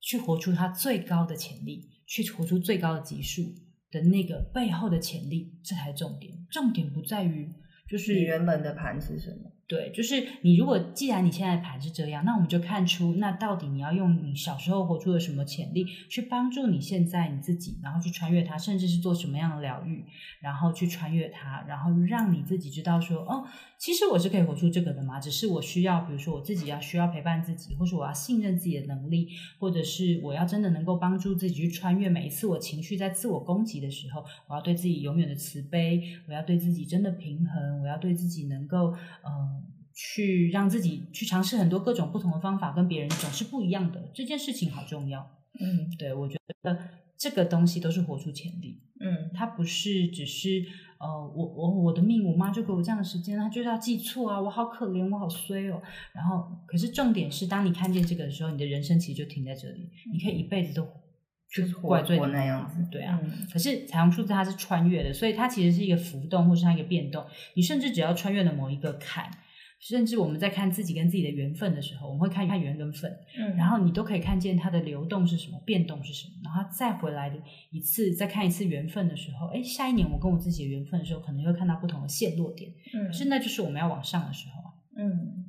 [0.00, 3.42] 去活出它最高的潜力，去活出最高的级数
[3.90, 6.34] 的那个背后的潜力，这才是重点。
[6.50, 7.48] 重点不在于
[7.88, 9.52] 就是你原本的盘是什么？
[9.66, 20.04] 对，就是你如果既然你现在盘是这样，那我们就看出那到底你要用你小时候活出的什么潜力，去帮助你现在你自己，然后去穿越它，甚至是做什么样的疗愈，
[20.40, 23.46] 然后去穿越它，然后让你自己知道说，哦，
[23.84, 39.64] 其实我是可以活出这个的嘛，只是我需要，比如说我自己要需要陪伴自己，或是我要信任自己的能力，或者是我要真的能够帮助自己去穿越每一次我情绪在自我攻击的时候，我要对自己永远的慈悲，我要对自己真的平衡，我要对自己能够嗯。
[39.96, 45.20] 去让自己去尝试很多各种不同的方法，跟别人总是不一样的这件事情好重要。
[45.60, 46.76] 嗯对我觉得
[47.16, 50.64] 这个东西都是活出潜力，嗯它不是只是
[51.04, 55.82] 呃我我我的命，我妈就给我这样的时间，她就是要记错啊，我好可怜，我好衰哦。
[56.14, 60.82] 然后可是重点是，当你看见这个的时候，你的人生其实就停在这里，你可以一辈子都
[61.50, 63.20] 去就是活怪罪那样子对啊。
[63.22, 67.24] 嗯可是彩虹数字它是穿越的，所以它其实是一个浮动，或是它一个变动。
[67.54, 69.30] 你甚至只要穿越了某一个坎，
[69.86, 77.36] 甚至我们在看自己跟自己的缘分的时候，我们会看看缘跟分，嗯然后你都可以看见它的流动是什么，变动是什么，然后再回来的
[77.70, 82.72] 一次，再看一次缘分的时候，哎，下一年我跟我自己的缘分的时候，可能会看到不同的线落点。
[82.94, 84.72] 嗯可是那就是我们要往上的时候啊。
[84.96, 85.44] 嗯，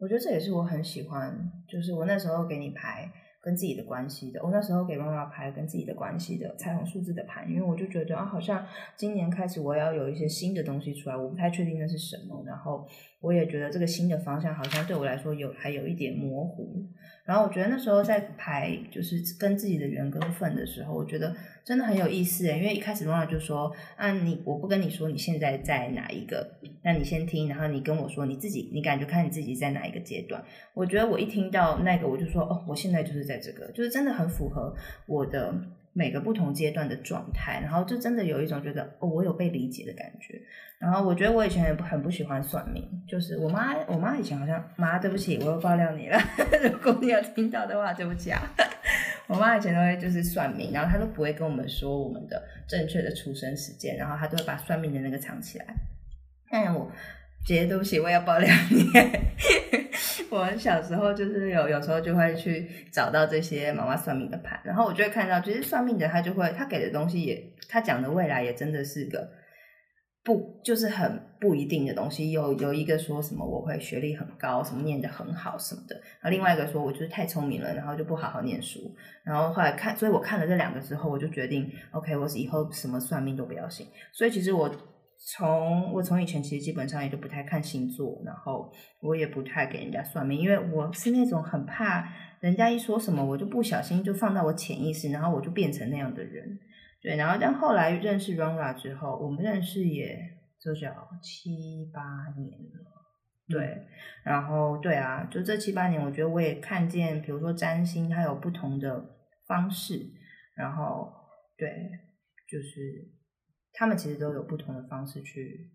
[0.00, 3.08] 我觉得这也是我很喜欢，就是我那时候给你排
[3.40, 12.84] 跟自己的关系的，我那时候给妈妈排跟自己的关系的彩虹数字的盘，因为我就觉得啊，好像今年开始我要有一些新的东西出来，我不太确定那是什么，然后
[13.26, 16.86] 我也觉得这个新的方向好像对我来说有还有一点模糊，
[17.24, 21.34] 然后我觉得那时候在排就是跟自己的缘跟分的时候，我觉得
[21.64, 26.48] 真的很有意思诶，因为一开始 Rona 就说啊，你我不跟你说你现在在哪一个，
[26.84, 30.40] 那你先听，然后你跟我说你自己，你感觉看你自己在哪一个阶段。
[30.72, 34.72] 我觉得我一听到那个，我就说哦，我现在就是在这个，就是真的很符合
[35.06, 35.52] 我的
[35.96, 40.38] 每个不同阶段的状态，然后就真的有一种觉得哦，我有被理解的感觉。
[40.78, 46.18] 然后我觉得我以前很不很不喜欢算命，就是我妈，我妈以前好像妈，对不起，我又爆料你了，
[46.70, 48.42] 如果你有听到的话，对不起啊。
[49.26, 55.66] 我妈以前都会就是算命，然后她都不会跟我们说我们的正确的出生时间，然后她都会把算命的那个藏起来。
[56.50, 56.92] 但我
[57.46, 58.84] 姐姐，对不起，我也要爆料你。
[60.30, 69.28] 我小时候就是有有时候就会去找到这些妈妈算命的盘，然后我就会看到，其实算命的他就会他给的东西也，他讲的未来也真的是个
[70.24, 72.32] 不就是很不一定的东西。
[72.32, 78.80] 有有一个说什么我会学历很高，什么念得很好什么的，然后另外一个说我就是太聪明了，然后就不好好念书。
[79.24, 83.86] 然后后来看，所以我看了这两个之后，我就决定，OK，我以后什么算命都不要信。
[84.12, 84.68] 所以其实我。
[85.28, 92.08] 从我从以前其实基本上也就不太看星座，然后我也不太给人家算命，因为我是那种很怕
[92.38, 96.60] 人家一说什么，我就不小心就放到我潜意识，然后我就变成那样的人。
[97.02, 100.16] 对，然后但后来认识 Ronra 之后，我们认识也
[100.60, 102.00] 就叫七八
[102.38, 102.86] 年了。
[103.48, 103.84] 对，
[104.22, 109.04] 然后对啊，就这七八年，我觉得我也看见，比如说占星，它有不同的
[109.48, 110.06] 方式，
[110.54, 111.12] 然后
[111.58, 111.68] 对，
[112.48, 113.15] 就是。
[113.76, 115.70] 他们其实都有不同的方式去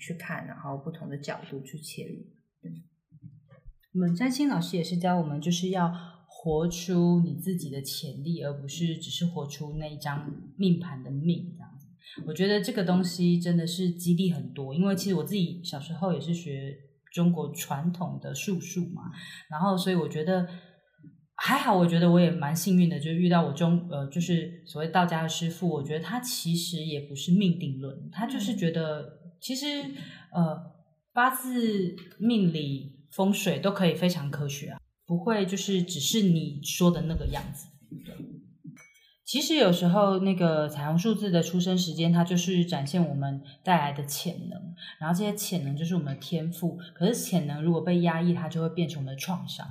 [0.00, 2.24] 去看，然后不同的角度去切入。
[3.92, 5.92] 我们占星老师也是教我们，就是要
[6.26, 11.86] 活出你自己的潜力，而不是只是活出那一张命盘的命这样子。
[12.26, 16.78] 我觉得这个东西真的是激励很多，因为其实我自己小时候也是学
[17.12, 19.02] 中国传统的术数嘛，
[19.50, 20.48] 然后所以我觉得。
[21.36, 25.68] 还好，我觉得我也蛮幸运的，就遇到我中呃，就是所谓道家的师傅。
[25.68, 29.66] 我觉得他其实也不是命定论，他就是觉得其实
[30.32, 30.56] 呃
[31.12, 37.66] 八字命理风水都可以非常科学啊，不会就是只是你说的那个样子。
[39.26, 46.78] 其实有时候那个彩虹数字的出生时间，它就是展现我们带来的潜能，然后这些潜能就是我们的天赋。
[46.94, 49.66] 可是潜能如果被压抑，它就会变成我们的创伤。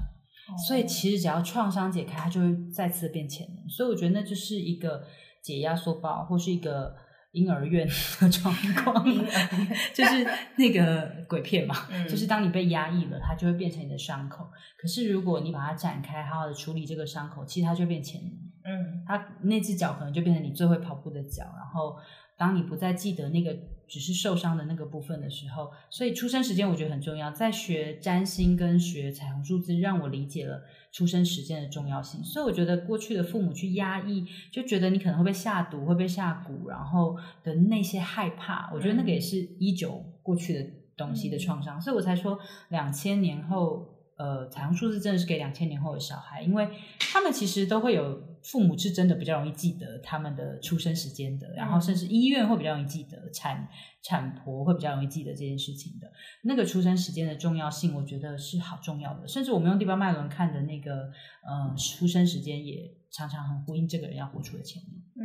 [0.68, 3.70] 所以其实只要创伤解开，它就会再次变潜能。
[3.70, 5.04] 所以我觉得那就是一个
[5.42, 6.96] 解压缩包，或是一个
[7.32, 7.88] 婴儿院
[8.20, 8.54] 的状
[8.84, 9.06] 况，
[9.94, 10.28] 就是
[10.58, 14.46] 那个鬼片嘛，嗯就是当你被压抑了，它就会变成你的伤口。
[14.78, 18.32] 可是如果你把它展开，好好的处理这个伤口，其实它就变潜能。
[18.66, 21.96] 嗯它那只脚可能就变成你最会跑步的脚，然后。
[22.36, 23.56] 当你不再记得那个
[23.94, 27.30] 只是受伤的那个部分的时候，所以出生时间我觉得很重要。
[27.30, 32.24] 在学占星跟学彩虹数字，让我理解了出生时间的重要性。
[32.24, 40.66] 所以我觉得过去的父母去压抑，就觉得你可能会被下毒、会被下蛊，然后的那些害怕，我觉得那个也是一九过去的
[40.98, 41.80] 东西的创伤。
[41.80, 43.93] 所以我才说两千年后。
[44.16, 53.68] 呃，彩虹数字真的是给两千年后的小孩，因为他们其实都会有父母是真的比较容易记得他们的出生时间的，然后甚至医院会比较容易记得，产
[54.04, 56.12] 产婆会比较容易记得这件事情的。
[56.44, 59.28] 那个出生时间的重要性，我觉得是好重要的。
[59.28, 65.04] 甚至我们用第八脉轮看的那个，呃，出生时间也常常很呼应这个人要活出的潜力。
[65.16, 65.24] 嗯。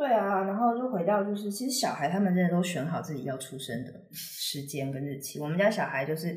[0.00, 5.38] 对啊，然后就回到就是，其实小孩他们真的都选好自己要出生的时间跟日期。
[5.38, 6.34] 我们家小孩就是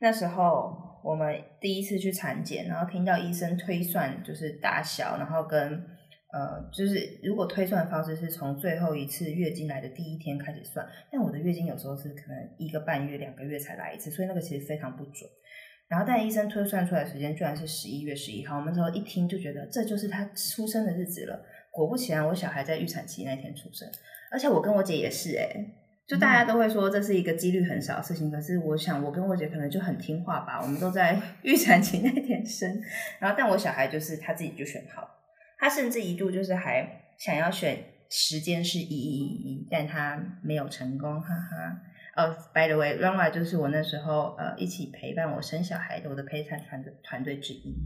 [0.00, 5.72] 那时候我们第一次去产检，然后听到医生推算就是大小，然后跟
[6.32, 15.28] 呃就是如果推算的方式是从最后一次月经来的第一天开始算，但我的月经有时候是可能一个半月、两个月才来一次，所以那个其实非常不准。
[15.88, 21.44] 然后但医生推算出来时间居然是十一月十一号，我们时候一听就觉得这就是他出生的日子了。
[21.70, 23.88] 果不其然，我小孩在预产期那天出生，
[24.30, 25.48] 而且我跟我姐也是哎，
[26.06, 32.82] 就大家都会说这是一个几率很少的事情，可是我想我跟我姐可能就很听话吧，我们都在 预产期那天生，
[33.18, 35.08] 然后但我小孩就是他自己就选好，
[35.58, 37.78] 他甚至一度就是还想要选
[38.10, 41.80] 时间是一一一一，但他没有成功，哈哈。
[42.16, 47.76] 呃，by the way，Runa 就是我那时候呃一起陪伴我生小孩的我的陪产团队团队之一，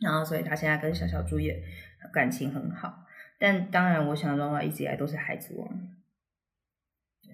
[0.00, 1.60] 然后所以他现在跟小小猪也
[2.12, 2.94] 感情很好。
[3.38, 5.68] 但当然，我想的话一直以来都是孩子王。
[7.22, 7.32] 对，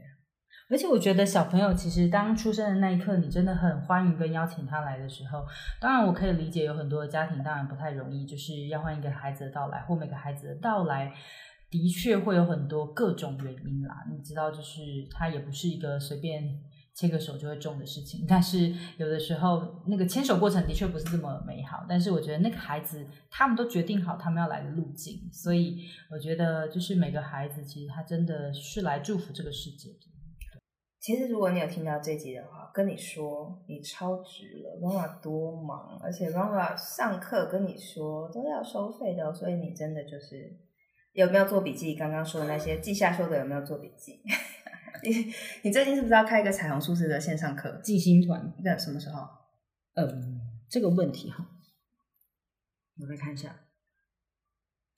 [0.69, 5.45] 而且我觉得小朋友其实当出生的那一刻，你真的很欢迎跟邀请他来的时候。
[5.81, 11.13] 当然，我可以理解有很多的家庭当然不太容易，就是要欢迎一个孩子的到来，或每个孩子的到来，
[11.71, 14.05] 的确会有很多各种原因啦。
[14.11, 16.61] 你知道，就是他也不是一个随便。
[16.95, 21.85] 牵个手就会中的事情，但是有的时候那个牵手过程的确不是这么美好。
[21.89, 29.91] 但是我觉得那个孩子他们都决定好他们要来的路径，所以我觉得就是每个孩子其实他真的是来祝福这个世界。
[31.01, 40.57] 其实如果你有听到这集的话，跟你说你超值了，Rona 多忙，而且 Rona 上课跟你说都要收费的，所以你真的就是
[41.13, 41.95] 有没有做笔记？
[41.95, 44.23] 刚刚说的那些记下说的有没有做笔记？
[45.11, 47.81] 你你最近是不是要开一个彩虹数字的线上课？
[47.83, 49.29] 静心团在什么时候？
[49.95, 51.47] 嗯，这个问题哈，
[52.99, 53.61] 我再看一下，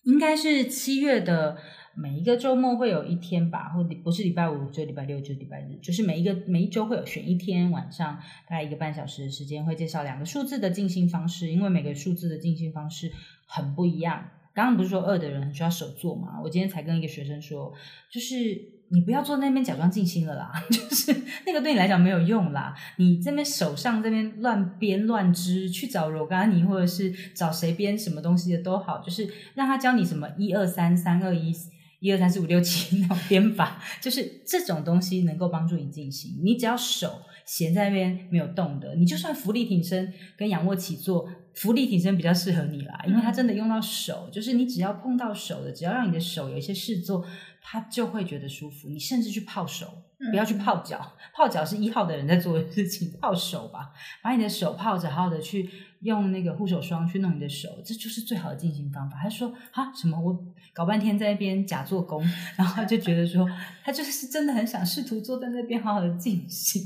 [0.05, 1.59] 应该是七月的
[1.95, 8.16] 每一个周末会有一天吧，或不是礼拜五，就礼拜六，就礼拜日，就是每一个每一周会有选一天晚上
[8.49, 13.12] 大概一个半小时的时间，会介绍两个数字的静心方式，因为每个数字的静心方式
[13.47, 14.31] 很不一样。
[14.55, 16.40] 刚刚不是说二的人很需要手做吗？
[16.42, 17.75] 我今天才跟一个学生说，
[18.11, 18.75] 就是。
[18.88, 22.75] 你不要坐那边假装静心了啦， 就是那个对你来讲没有用啦。
[22.99, 31.53] 你这边手上这边乱编乱织，去找罗嘎尼或者是找谁编什么东西的都好，就是让他教你什么一二三三二一
[31.99, 36.38] 一二三四五六七那种编法，就是这种东西能够帮助你静心。
[36.44, 47.24] 你只要手闲在那边没有动的，你就算浮力挺身跟仰卧起坐，浮力挺身比较适合你啦，因为它真的用到手，就是你只要碰到手的，只要让你的手有一些事做。
[47.68, 48.88] 它就会觉得舒服。
[48.88, 49.88] 你甚至去泡手，
[50.30, 51.14] 不要去泡脚。
[51.35, 53.90] 泡脚是一号的人在做的事情，泡手吧，
[54.22, 55.68] 把你的手泡着，好好的去
[56.07, 59.19] 用那个护手霜去弄你的手，这就是最好的进行方法。
[59.23, 60.19] 他说：“啊，什么？
[60.19, 60.42] 我
[60.73, 62.25] 搞半天在那边假做工，
[62.57, 63.47] 然后他就觉得说，
[63.85, 66.83] 他就是真的很想试图坐在那边好好的进行，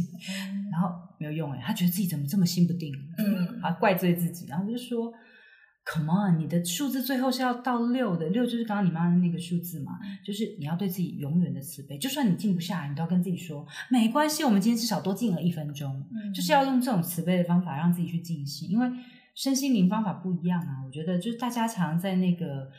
[0.73, 5.13] 然后没有用哎，他觉得自己怎么这么心不定，嗯，啊，怪罪自己，然后就说。”
[5.93, 18.89] Come on，你的数字最后是要到六的，六就是刚刚你妈的那个数字嘛，就是你要对自己永远的慈悲，就算你静不下来，你都要跟自己说没关系，我们今天至少多静了一分钟，就是要用这种慈悲的方法让自己去静心，因为
[19.35, 20.85] 身心灵方法不一样啊。
[20.87, 22.71] 我觉得就是大家常在那个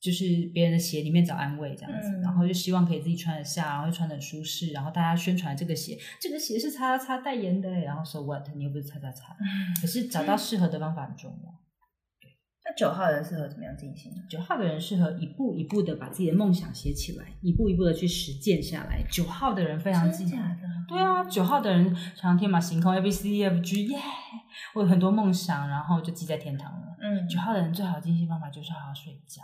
[0.00, 9.36] 就是别人的鞋里面找安慰这样子，然后就希望可以自己穿得下，然后穿得舒适，然后大家宣传这个鞋，这个鞋是擦擦代言的，然后说 what，你又不是擦擦擦，
[9.82, 11.54] 可是找到适合的方法很重要。
[12.68, 14.12] 那九号人适合怎么样进行？
[14.28, 19.02] 九号的人适合一步一步的把自己的梦想写起来，一步一步的去实践下来。
[19.10, 20.30] 九号的人非常记，
[20.86, 23.98] 对啊，九号的人常天马行空，A B C D F G，耶，
[24.74, 26.96] 我有很多梦想，然后就记在天堂了。
[27.00, 29.42] 嗯，九号的人最好的进行方法就是好好睡觉。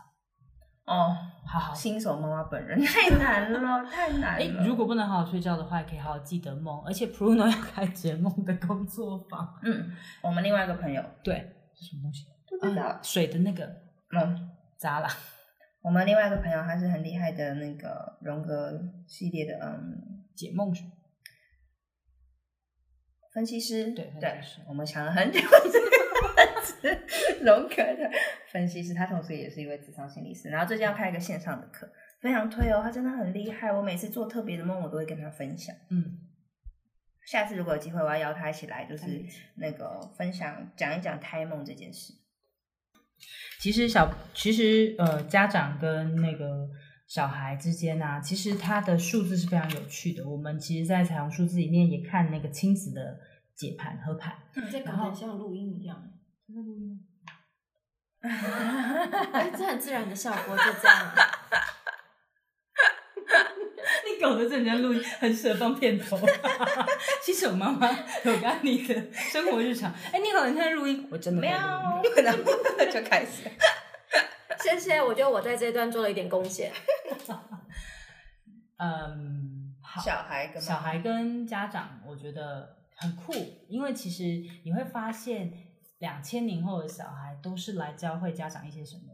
[0.86, 1.16] 哦，
[1.46, 4.66] 好好，新手妈妈本人 太难了，太难了。
[4.66, 6.78] 如果不能好好睡觉的话，也可以好好记得梦。
[6.84, 9.48] 而且 Pruno 要开解梦的工作坊。
[9.62, 9.90] 嗯，
[10.22, 11.36] 我们另外一个朋友，对，
[11.74, 12.26] 是什么东西？
[12.64, 13.64] 不知道水的那个
[14.10, 15.08] 嗯，砸了
[15.82, 20.72] 我们另外一个朋友，他是很厉害的那个荣格系列的，嗯，解梦
[23.32, 23.92] 分析师。
[23.92, 25.40] 对分对我们想了很久，
[25.70, 28.10] 这个是荣格的
[28.50, 30.48] 分析师，他同时也是一位智商心理师。
[30.48, 31.86] 然后最近要开一个线上的课，
[32.20, 33.70] 非常推哦，他真的很厉害。
[33.70, 35.76] 我每次做特别的梦，我都会跟他分享。
[35.90, 36.18] 嗯，
[37.26, 42.14] 下次如果有机会，我要邀他一起来，就是嗯那个分享讲一讲胎梦这件事。
[43.60, 46.68] 其实小其实呃家长跟那个
[47.06, 50.28] 小孩之间啊，其实它的数字是非常有趣的。
[50.28, 53.18] 我们其实，在彩虹数字里面也看那个亲子的
[53.54, 54.34] 解盘和盘。
[54.70, 56.10] 这搞然后得像录音一样，
[56.46, 57.00] 真的录音
[59.56, 61.12] 这很自然的效果，就这样。
[61.14, 61.20] 你
[64.24, 66.18] 搞得这人家录音很适合放片头。
[67.22, 67.90] 新手妈妈
[68.24, 69.92] 有干你的生活日常。
[70.10, 72.40] 哎，你好，你在录音，我真的在录喵音。， 然后
[72.90, 73.42] 就开始。
[74.62, 76.72] 谢谢，我觉得我在这一段做了一点贡献。
[78.78, 80.00] 嗯，好。
[80.00, 83.34] 小孩跟小孩跟家长，我觉得很酷，
[83.68, 84.24] 因为其实
[84.64, 85.52] 你会发现，
[85.98, 89.02] 两千年后的小孩都是来教会家长一些什么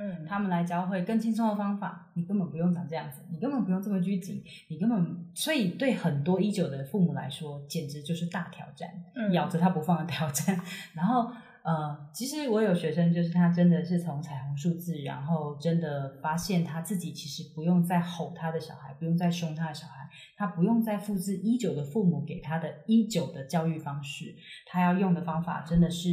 [0.00, 10.58] 嗯，他们来教会更轻松的方法，你根本不用长这样子，你根本不用这么拘谨，你根本所以对很多一九的父母来说，简直就是大挑战，嗯咬着他不放的挑战。
[10.94, 11.30] 然后
[11.62, 24.34] 呃，其实我有学生，就是他真的是从彩虹数字，然后真的发现他自己其实不用再吼他的小孩，不用再凶他的小孩，他不用再复制一九的父母给他的一九的教育方式，
[24.64, 26.08] 他要用的方法真的是，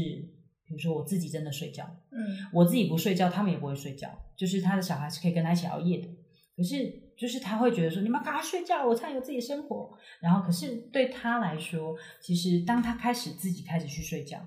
[0.65, 6.07] 比如说我自己真的睡觉，嗯我自己不睡觉，他们也不会睡觉，就是他的小孩是可以跟他一起熬夜的。
[6.55, 9.95] 可是，就是他会觉得说，你们赶快睡觉，我才有自己的生活。
[10.19, 14.39] 然后，可是对他来说，其实当他开始自己开始去睡觉，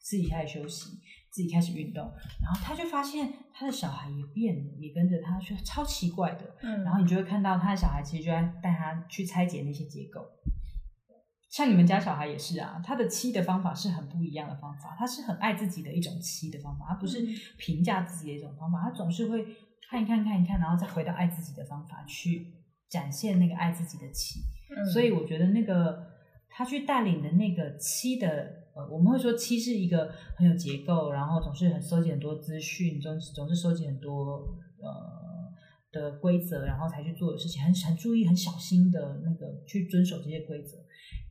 [0.00, 0.98] 自己开始休息，
[1.30, 2.04] 自己开始运动，
[2.42, 6.56] 然后他就发现他的小孩也变了，也跟着他，就超奇怪的。
[6.62, 10.22] 嗯，然后你就会看到他的小孩其实就在带他去拆解那些结构。
[11.48, 17.26] 像你们家小孩也是啊，他的七的方法是很不一样的方法，他是很爱自己的一种七的方法，他不是
[17.56, 19.44] 评价自己的一种方法，他总是会
[19.88, 22.52] 看一看看一看，然后再回到爱自己的方法去
[22.90, 24.40] 展现那个爱自己的七。
[24.40, 26.06] 嗯所以我觉得那个
[26.50, 28.28] 他去带领的那个七的，
[28.74, 35.50] 呃，我们会说七是一个很有结构，然后总是很收集很多资讯，总总是收集很多呃
[35.90, 40.76] 的规则，然后才去做的事情，很很注意、很小心的那个去遵守这些规则。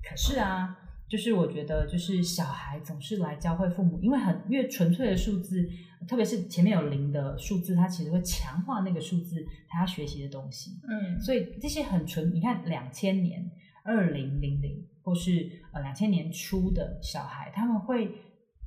[0.09, 0.77] 可是啊，
[1.07, 5.69] 就是我觉得，就是小孩总是来教会父母，因为很越纯粹的数字，
[6.07, 10.79] 特别是前面有零的数字，它其实会强化那个数字他要学习的东西。
[10.87, 13.49] 嗯所以这些很纯，你看两千年、
[13.83, 18.11] 二零零零或是呃两千年初的小孩，他们会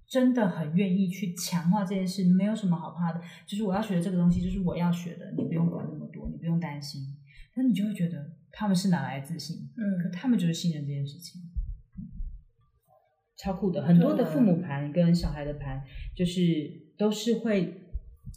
[0.09, 3.21] 真的很愿意去强化这件事，没有什么好怕的。
[3.47, 7.03] 就是我要学的这个东西，就是我要学的，你不用管那么多，你不用担心。
[7.55, 9.57] 那你就会觉得他们是哪来自信？
[9.77, 11.41] 嗯可嗯他们就是信任这件事情，
[13.39, 13.83] 超酷的。
[13.83, 15.83] 很多的父母盘跟小孩的盘，
[16.15, 16.41] 就是
[16.99, 17.91] 都是会，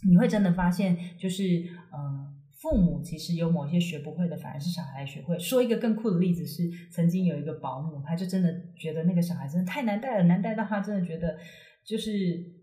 [0.08, 5.38] 你会真的发现，就是呃，父母其实有某些学不会的，反而是小孩学会。
[5.38, 11.36] 说一个更酷的例子是，曾经有一个保姆，他就真的觉得那个小孩真的太难带了，难带到他真的觉得
[11.84, 12.10] 就是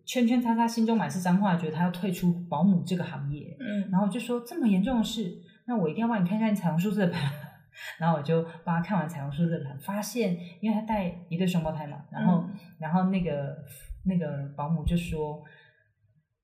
[0.06, 3.56] 圈圈叉叉，心中满是脏话，觉得他要退出保姆这个行业。
[3.60, 5.38] 嗯然后就说这么严重的事，
[5.72, 7.32] 那我一定要帮你看看彩虹数字的盘。
[7.98, 12.44] 然后我就帮他看完彩虹数字的盘，发现因为他带一对双胞胎嘛，然后、
[12.78, 13.58] 然后那个
[14.04, 15.42] 那个保姆就说，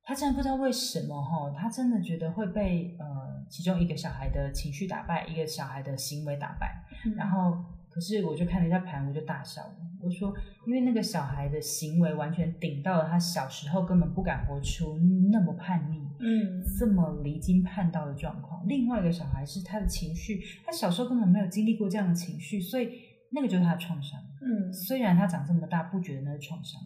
[0.04, 3.06] 他真的不知道为什么哈，他真的觉得会被呃
[3.50, 6.82] 其中一个小孩的情绪打败，一个小孩的行为打败，
[7.18, 7.52] 然后
[7.90, 9.76] 可是我就看了一下盘，我就大笑了。
[10.02, 10.34] 我说，
[10.66, 14.98] 因为那个小孩的行为完全顶到了他小时候根本不敢活出
[15.32, 18.68] 那么叛逆、嗯这么离经叛道的状况。
[18.68, 22.90] 另外一个小孩是他的情绪，他小时候根本没有经历过这样的情绪，所以
[23.32, 24.20] 那个就是他的创伤。
[24.42, 26.82] 嗯虽然他长这么大不觉得那是创伤，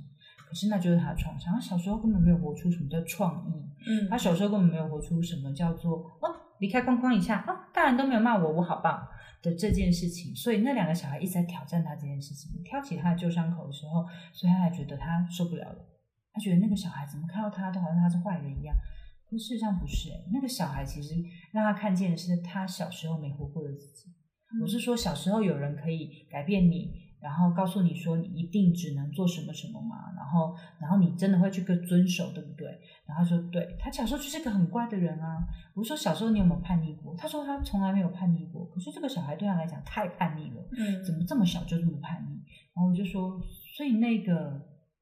[0.48, 1.54] 可是那就是他的创伤。
[1.54, 3.54] 他小时候根本没有活出什么叫创意，
[3.90, 6.30] 嗯他小时候根本没有活出什么叫做哦
[6.60, 9.08] 离开框框一下啊，大人都没有骂我，我好棒
[9.42, 10.36] 的这件事情。
[10.36, 15.88] 所以那两个小孩一直在挑战他这件事情，挑起他的旧伤口的时候，所以他还觉得他受不了了。
[16.34, 18.76] 他觉得那个小孩怎么看到他都好像他是坏人一样，
[19.32, 20.28] 可事实上不是、欸。
[20.34, 21.16] 那个小孩其实
[21.54, 24.14] 让他看见的是他小时候没活过的自己。
[24.62, 32.68] 我是说，小时候有人可以改变你，然后告诉你说你一定只能做什么什么嘛，然后然后你真的会去跟遵守，对不对？
[33.08, 35.48] 然后他说对，他小时候就是个很乖的人啊。
[35.74, 37.16] 我说小时候你有没有叛逆过？
[37.16, 42.36] 他说他从来没有叛逆过，可是这个小孩对他来讲太叛逆了，嗯怎么这么小就这么叛逆？
[42.76, 43.40] 然后我就说，
[43.78, 44.62] 所以那个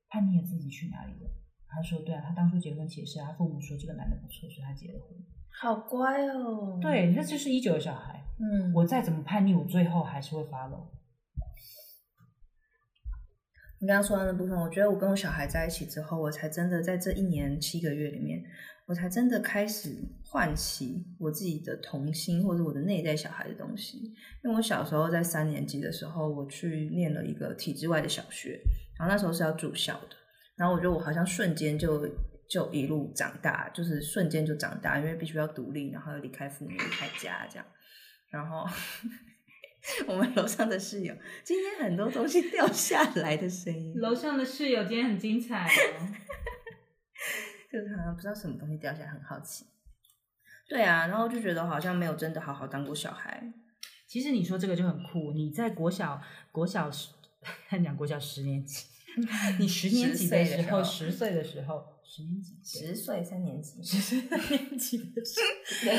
[0.10, 1.30] 叛逆的自己去哪里了？
[1.70, 5.18] 他说对啊，他当初结婚前是他父母说这个男的不错，所以他结了婚。
[5.52, 6.80] 好乖哦。
[6.82, 8.24] 对，那就是一九的小孩。
[8.40, 10.88] 嗯，我再怎么叛逆，我最后还是会 follow。
[13.82, 18.44] 你刚刚说到那部分，我觉得我跟我小孩在一起之后，我才真的在这一年七个月里面，
[18.88, 24.14] 我才真的开始唤起我自己的童心或者我的内在小孩的东西。
[24.44, 28.60] 因为我小时候在三年级的时候，我去念了一个体制外的小学，
[28.98, 30.16] 然后那时候是要住校的，
[30.60, 32.06] 然后我觉得我好像瞬间就
[32.48, 37.66] 就一路长大，就是瞬间就长大，因为必须要独立，然后要离开父母、离开家这样，
[38.30, 38.68] 然后。
[40.06, 46.04] 我们楼上的室友今天很多东西掉下来的声音，楼上的室友今天很精彩哦，
[47.72, 49.66] 就是好像不知道什么东西掉下来，很好奇。
[50.68, 53.42] 对啊，然后就觉得好像没有真的好好当过小孩。
[54.06, 57.14] 其实你说这个就很酷，你在国小国小十，
[57.70, 58.86] 看讲国小十年级，
[59.60, 61.84] 你十年级的时候，十岁的时候。
[62.12, 65.40] 十年级，十岁三年级，十岁三年级的时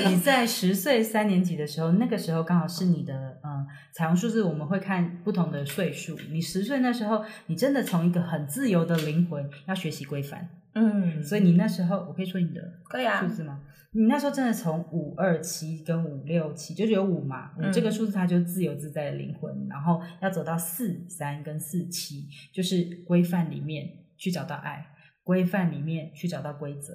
[0.04, 6.18] 候， 你在十岁三年级的时候，那个时候刚好是你的嗯彩虹数字，我们会看不同的岁数。
[6.32, 13.62] 你十岁那时候，你真的从一个很自由的灵魂要学习规范，嗯，所以你那时候，我可以说你的可以啊数字吗？
[13.92, 24.86] 你那时候真的从五二七跟五六七，就是有五嘛，五这个数字它就自由自在的灵魂，然后要走到四三跟四七，就是规范里面去找到爱。
[25.22, 26.92] 规范里面去找到规则。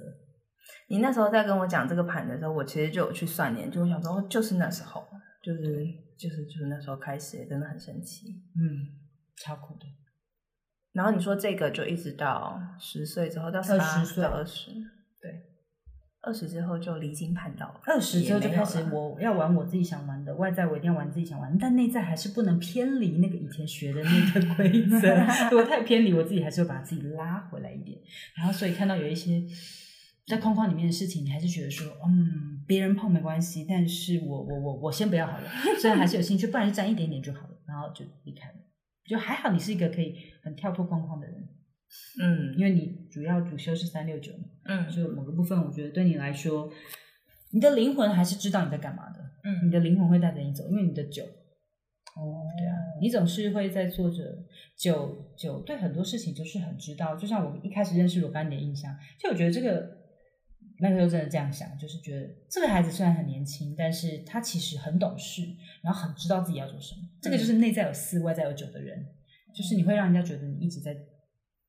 [0.88, 5.06] 你那时候在跟我讲这个盘的时候，我其实就有去算年，就我想说，就是那时候，
[5.42, 5.86] 就是
[6.18, 8.88] 就是就是那时候开始，真的很神奇，嗯，
[9.36, 9.86] 超酷的。
[10.96, 14.70] 然后你说这个就一直到十岁之后，到二十岁到二十，
[15.20, 15.42] 对。
[16.22, 25.14] 二十之后就离经叛道，二十之后就开始我要玩我自己想玩的，外在我一定要玩自己想玩，但内在还是不能偏离那个以前学的那个 规则。
[25.50, 27.96] 如果太偏离，我自己还是会把自己拉回来一点。
[28.34, 29.40] 然后所以看到有一些
[30.26, 35.44] 在框框里面的事情，你还是觉得说，嗯，别人碰没关系，但是我我我我先不要好了，
[35.78, 38.54] 虽然还是有兴趣，不然就沾一点点就好了，然后就离开了。
[39.08, 41.48] 就还好，你是一个可以很跳脱框框的人。
[42.20, 46.68] 嗯，因为你主要主修是三六九嘛，嗯，就某个部分，我觉得对你来说，
[47.52, 54.24] 你的灵魂还是知道你在干嘛的，嗯，你的灵魂会带着你走，因为你的九，哦，对啊，你总是会在做着
[54.76, 59.88] 九九，对很多事情就是很知道，就像我一开始认识若干你的印象，就我觉得这个
[60.78, 65.42] 那个时候真的这样想，就是觉得这个孩子虽然很年轻，但是他其实很懂事，
[65.82, 69.06] 然后很知道自己要做什么，这个就是内在有四，外在有九的人，
[69.54, 70.96] 就是你会让人家觉得你一直在。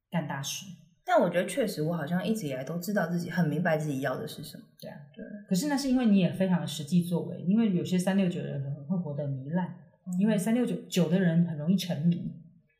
[0.10, 0.66] 干大事，
[1.04, 4.64] 但我觉得确实，我好像一直以来都知道自己很明白自己要的是什么。
[4.80, 5.22] 对啊，对。
[5.50, 9.76] 可是那是因为你也非常的实际作为，因为有些三六九的人可能会活得糜烂，
[10.18, 12.32] 因为三六九九的人很容易沉迷。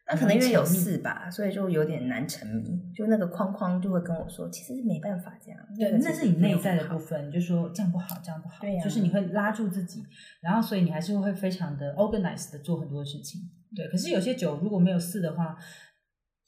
[0.10, 2.64] 那可能因为有四吧，所以就有点难沉迷。
[2.96, 5.60] 就那个框框就会跟我说，其实没办法这样。
[5.78, 8.56] 对，那是你内在的部分，就说这样不好，这样不好。
[8.62, 10.04] 对就是你会拉住自己，
[10.42, 13.42] 然后所以你还是会非常的 organized 的做很多事情。
[13.76, 15.58] 对，可是有些酒如果没有四的话。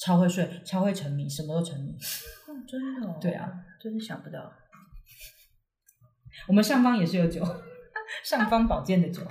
[0.01, 1.91] 超会睡，超会沉迷，什么都沉迷。
[1.91, 3.19] 哦，真的？
[3.19, 3.51] 对啊，
[3.81, 4.49] 真是想不到。
[6.47, 7.43] 我们上方也是有酒，
[8.23, 9.21] 上方宝剑的酒，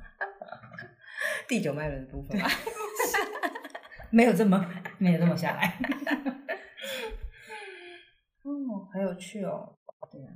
[1.48, 2.38] 第九脉轮的部分，
[4.10, 4.64] 没有这么
[4.98, 5.78] 没有这么下来。
[8.42, 9.72] 哦，很有趣哦。
[10.10, 10.32] 对啊，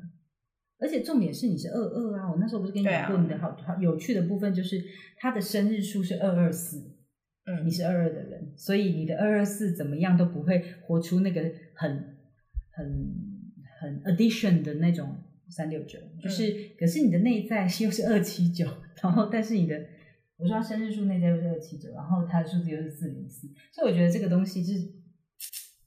[0.79, 2.31] 而且重点是你是二二啊！
[2.31, 4.83] 我那时候不是跟你讲过，你的好好有趣的部分就是
[5.17, 6.93] 他的生日数是二二四。
[7.47, 11.43] 嗯，你是二二的人，所以你的二二四怎么样都不会活出那个
[11.75, 12.17] 很
[12.71, 13.15] 很
[13.81, 15.15] 很 addition 的那种
[15.51, 18.67] 三六九，就是可是你的内在 又是二七九，
[19.03, 19.79] 然后但是你的
[20.37, 24.81] 我说生日数那天又是二七九，然后他的数字又是四零四，所以我觉得这个东西就是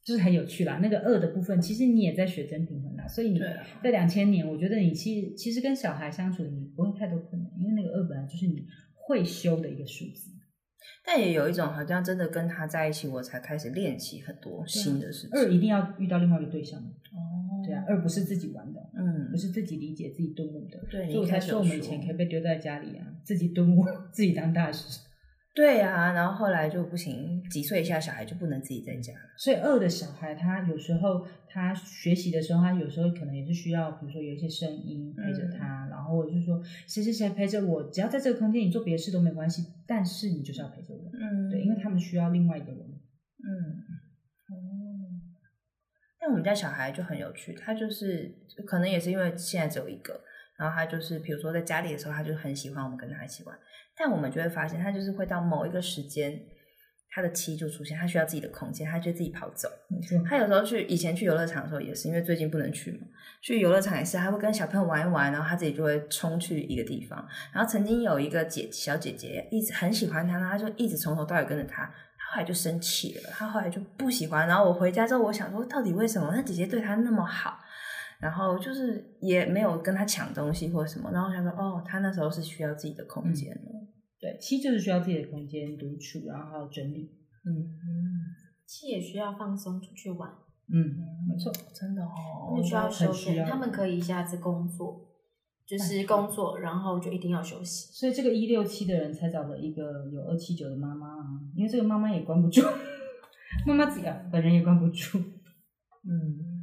[0.04, 0.80] 就是很有趣啦。
[0.82, 10.32] 那个二的部分，其实你也在学真平衡啦，所以你在两千年，我觉得你其实其实跟小孩相处你不会太多困难，因为那个二本来就是你会修的一个数字。
[11.04, 15.30] 但也有一种好像真的跟他在一起，我才开始练习很多新的事情。
[15.34, 17.37] 二一定要遇到另外一个对象哦，
[17.68, 20.80] 对啊，而不是自己玩的，嗯，不是自己理解、自己顿悟的。
[20.90, 25.02] 对，所以我才说我们以前可以被丢在家里啊，自己顿悟，自己当大师。
[25.54, 29.12] 对啊，然后后来就不行，几岁以下小孩就不能自己在家。
[29.40, 41.10] 所以二的小孩，他有时候他学习的时候，他有时候可能也是需要，比如说有一些声音陪着他，然后就是说谁谁谁陪着我，只要在这个空间，你做别的事都没关系，但是你就是要陪着我。
[41.14, 42.80] 嗯，对，因为他们需要另外一个人。
[42.80, 43.87] 嗯，哦，
[46.28, 48.30] 但我们家小孩就很有趣，他就是
[48.66, 50.20] 可能也是因为现在只有一个，
[50.58, 53.58] 然后他就是比如说在家里的时候，他就很喜欢我们跟他一起玩。
[53.96, 56.38] 但我们就会发现，他就是会到某一个时间，
[57.10, 59.70] 他的妻就出现，他需要自己的空间，他就自己跑走。
[60.28, 63.08] 他有时候去以前去游乐场的时候也是，因为最近不能去嘛，
[63.42, 67.26] 去游乐场也是，他会跟小朋友玩一玩，然后他自己就会冲去一个地方。
[67.54, 71.90] 然后曾经有一个姐小姐姐一直很喜欢他，然后他就一直从头到尾跟着，他
[72.32, 74.48] 后来就生气了，他后来就不喜欢。
[74.48, 77.60] 然后我回家之后，我想说到底为什么那姐姐对他那么好？
[78.20, 83.72] 然后就是也没有跟他抢东西或什么，然后我想说哦，他那时候是需要自己的空间的。
[84.20, 87.12] 对，七就是需要自己的空间独处，然后还有整理。
[87.46, 87.78] 嗯嗯
[88.66, 90.30] 七也需要放松，出去玩，
[90.74, 90.98] 嗯，
[91.30, 91.54] 没错。
[91.74, 95.08] 真的他哦们，需要休闲，很需要他们可以一下子工作，
[95.68, 97.92] 就是工作，然后就一定要休息。
[97.92, 102.62] 所以这个一六七的人才找了一个有二七九的妈妈啊，因为这个妈妈也关不住，
[103.68, 105.20] 妈妈自己啊本人也关不住。
[105.20, 106.56] 嗯。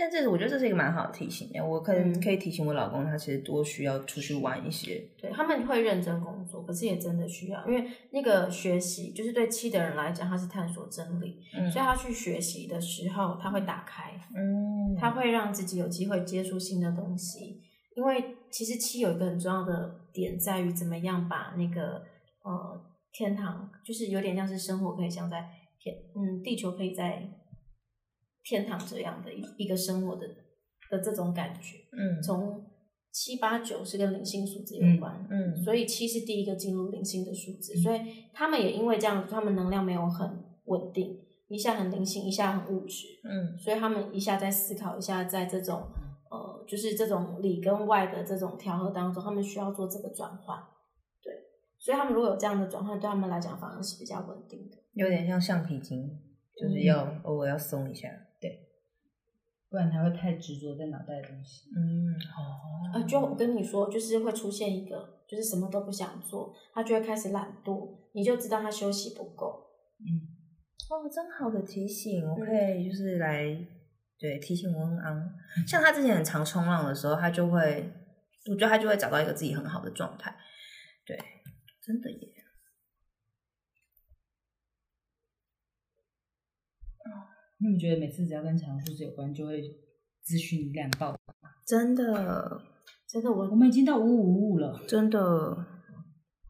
[0.00, 5.04] 但这是我觉得这是一个蛮好的提醒的，我可能嗯可以提醒我老公，他其实多需要出去玩一些。
[5.20, 17.60] 对他们会认真工作，可是也真的需要，因为那个学习就是对七的人来讲，他是探索真理，嗯所以他去学习的时候，他会打开，嗯他会让自己有机会接触新的东西。
[17.98, 22.00] 因为其实七有一个很重要的点在于怎么样把那个
[22.44, 22.80] 呃
[23.12, 25.44] 天堂，就是有点像是生活可以像在
[25.80, 27.28] 天，嗯，地球可以在
[28.44, 30.28] 天堂这样的一一个生活的
[30.92, 31.78] 的这种感觉。
[31.98, 32.64] 嗯从
[33.10, 38.00] 七八九是跟灵性数字有关，嗯所以七是第一个进入灵性的数字，所以
[38.32, 41.18] 他们也因为这样，他们能量没有很稳定，
[41.48, 45.82] 一下很灵性，一下很物质，嗯所以他们一下在思考，一下在这种
[46.30, 50.58] 呃，就是这种里跟外的这种调和当中，他们需要做这个转换，
[51.22, 51.32] 对，
[51.78, 54.76] 所以他们如果有这样的转换，对他们来讲反而是比较稳定的。
[54.92, 56.18] 有点像橡皮筋，
[56.56, 58.08] 就是要偶尔要松一下。
[58.40, 58.66] 对
[59.70, 61.68] 不然他会太执着在脑袋的东西。
[61.76, 69.66] 嗯，哦，呃，就我跟你说，就是会出现一个，就是什么都不想做，他就会开始懒惰，你就知道他休息不够。
[70.00, 70.24] 嗯，
[70.88, 73.44] 哦，真好的提醒，我可以就是来
[74.18, 75.30] 对提醒我很昂。
[75.66, 77.92] 像他之前很常冲浪的时候，他就会，
[78.50, 80.36] 我觉得他就会找到一个自己很好的状态。
[81.06, 81.16] 对，
[81.80, 82.34] 真的耶。
[87.60, 89.60] 你们觉得每次只要跟彩虹数字有关，就会
[90.22, 91.18] 资讯量爆？
[91.66, 92.62] 真的，
[93.08, 95.20] 真的，我我们已经到五五五五了，真的，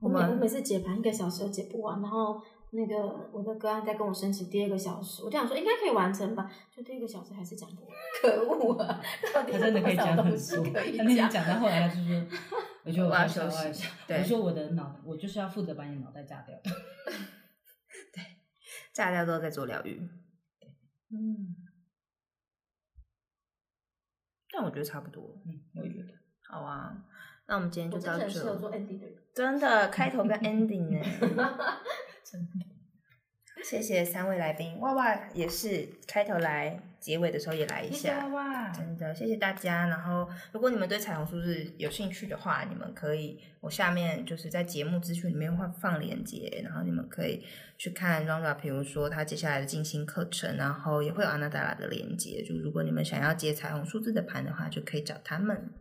[0.01, 2.39] 我每我每次解盘一个小时都解不完，然后
[2.71, 2.97] 那个
[3.33, 9.01] 我的个案在跟我申请第二个小时，我就想说应该可以完成吧，就第一个小时还是讲不完，可恶啊！
[9.35, 10.65] 到底他真的可以有多讲很少东西多。
[10.73, 11.47] 可以他那天讲？
[11.49, 12.27] 到后来，他就说：
[12.85, 16.55] “我觉得我要休息化一下。”我说：“我的脑，我就是要负责把你脑袋炸掉。
[18.13, 18.23] 对
[18.93, 19.99] 炸掉之后再做疗愈。
[21.11, 21.57] 嗯，
[24.53, 26.13] 但我觉得差不多。”嗯，我也觉得。
[26.47, 27.05] 好啊，
[27.47, 28.29] 那我们今天就到这。
[29.35, 31.01] 真的，开头跟 ending 呢？
[32.31, 32.67] 真的。
[33.65, 38.29] 谢谢三位来宾，哇哇也是开头来，结尾的时候也来一下。
[38.29, 38.71] 娃。
[38.71, 39.89] 真的，谢谢大家。
[39.89, 47.45] 然后，如果你们对彩虹数字有兴趣的话，你们可以，我下面就是在节目资讯里面会放链接，然后你们可以
[47.77, 52.45] 去看 Ronda，比如说他接下来的静心课程，然后也会有阿娜达拉的链接。
[52.45, 55.75] 就如果你们想要接彩虹数字的盘的话，就可以找他们。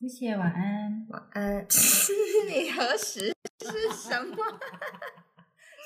[0.00, 1.06] 谢谢，晚安。
[1.08, 1.64] 晚安。
[2.50, 4.36] 你何时 是什么？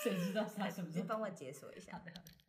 [0.03, 1.03] 谁知道他什么时候？
[1.03, 1.93] 你帮我解锁一下。
[1.93, 2.42] 好的，好的。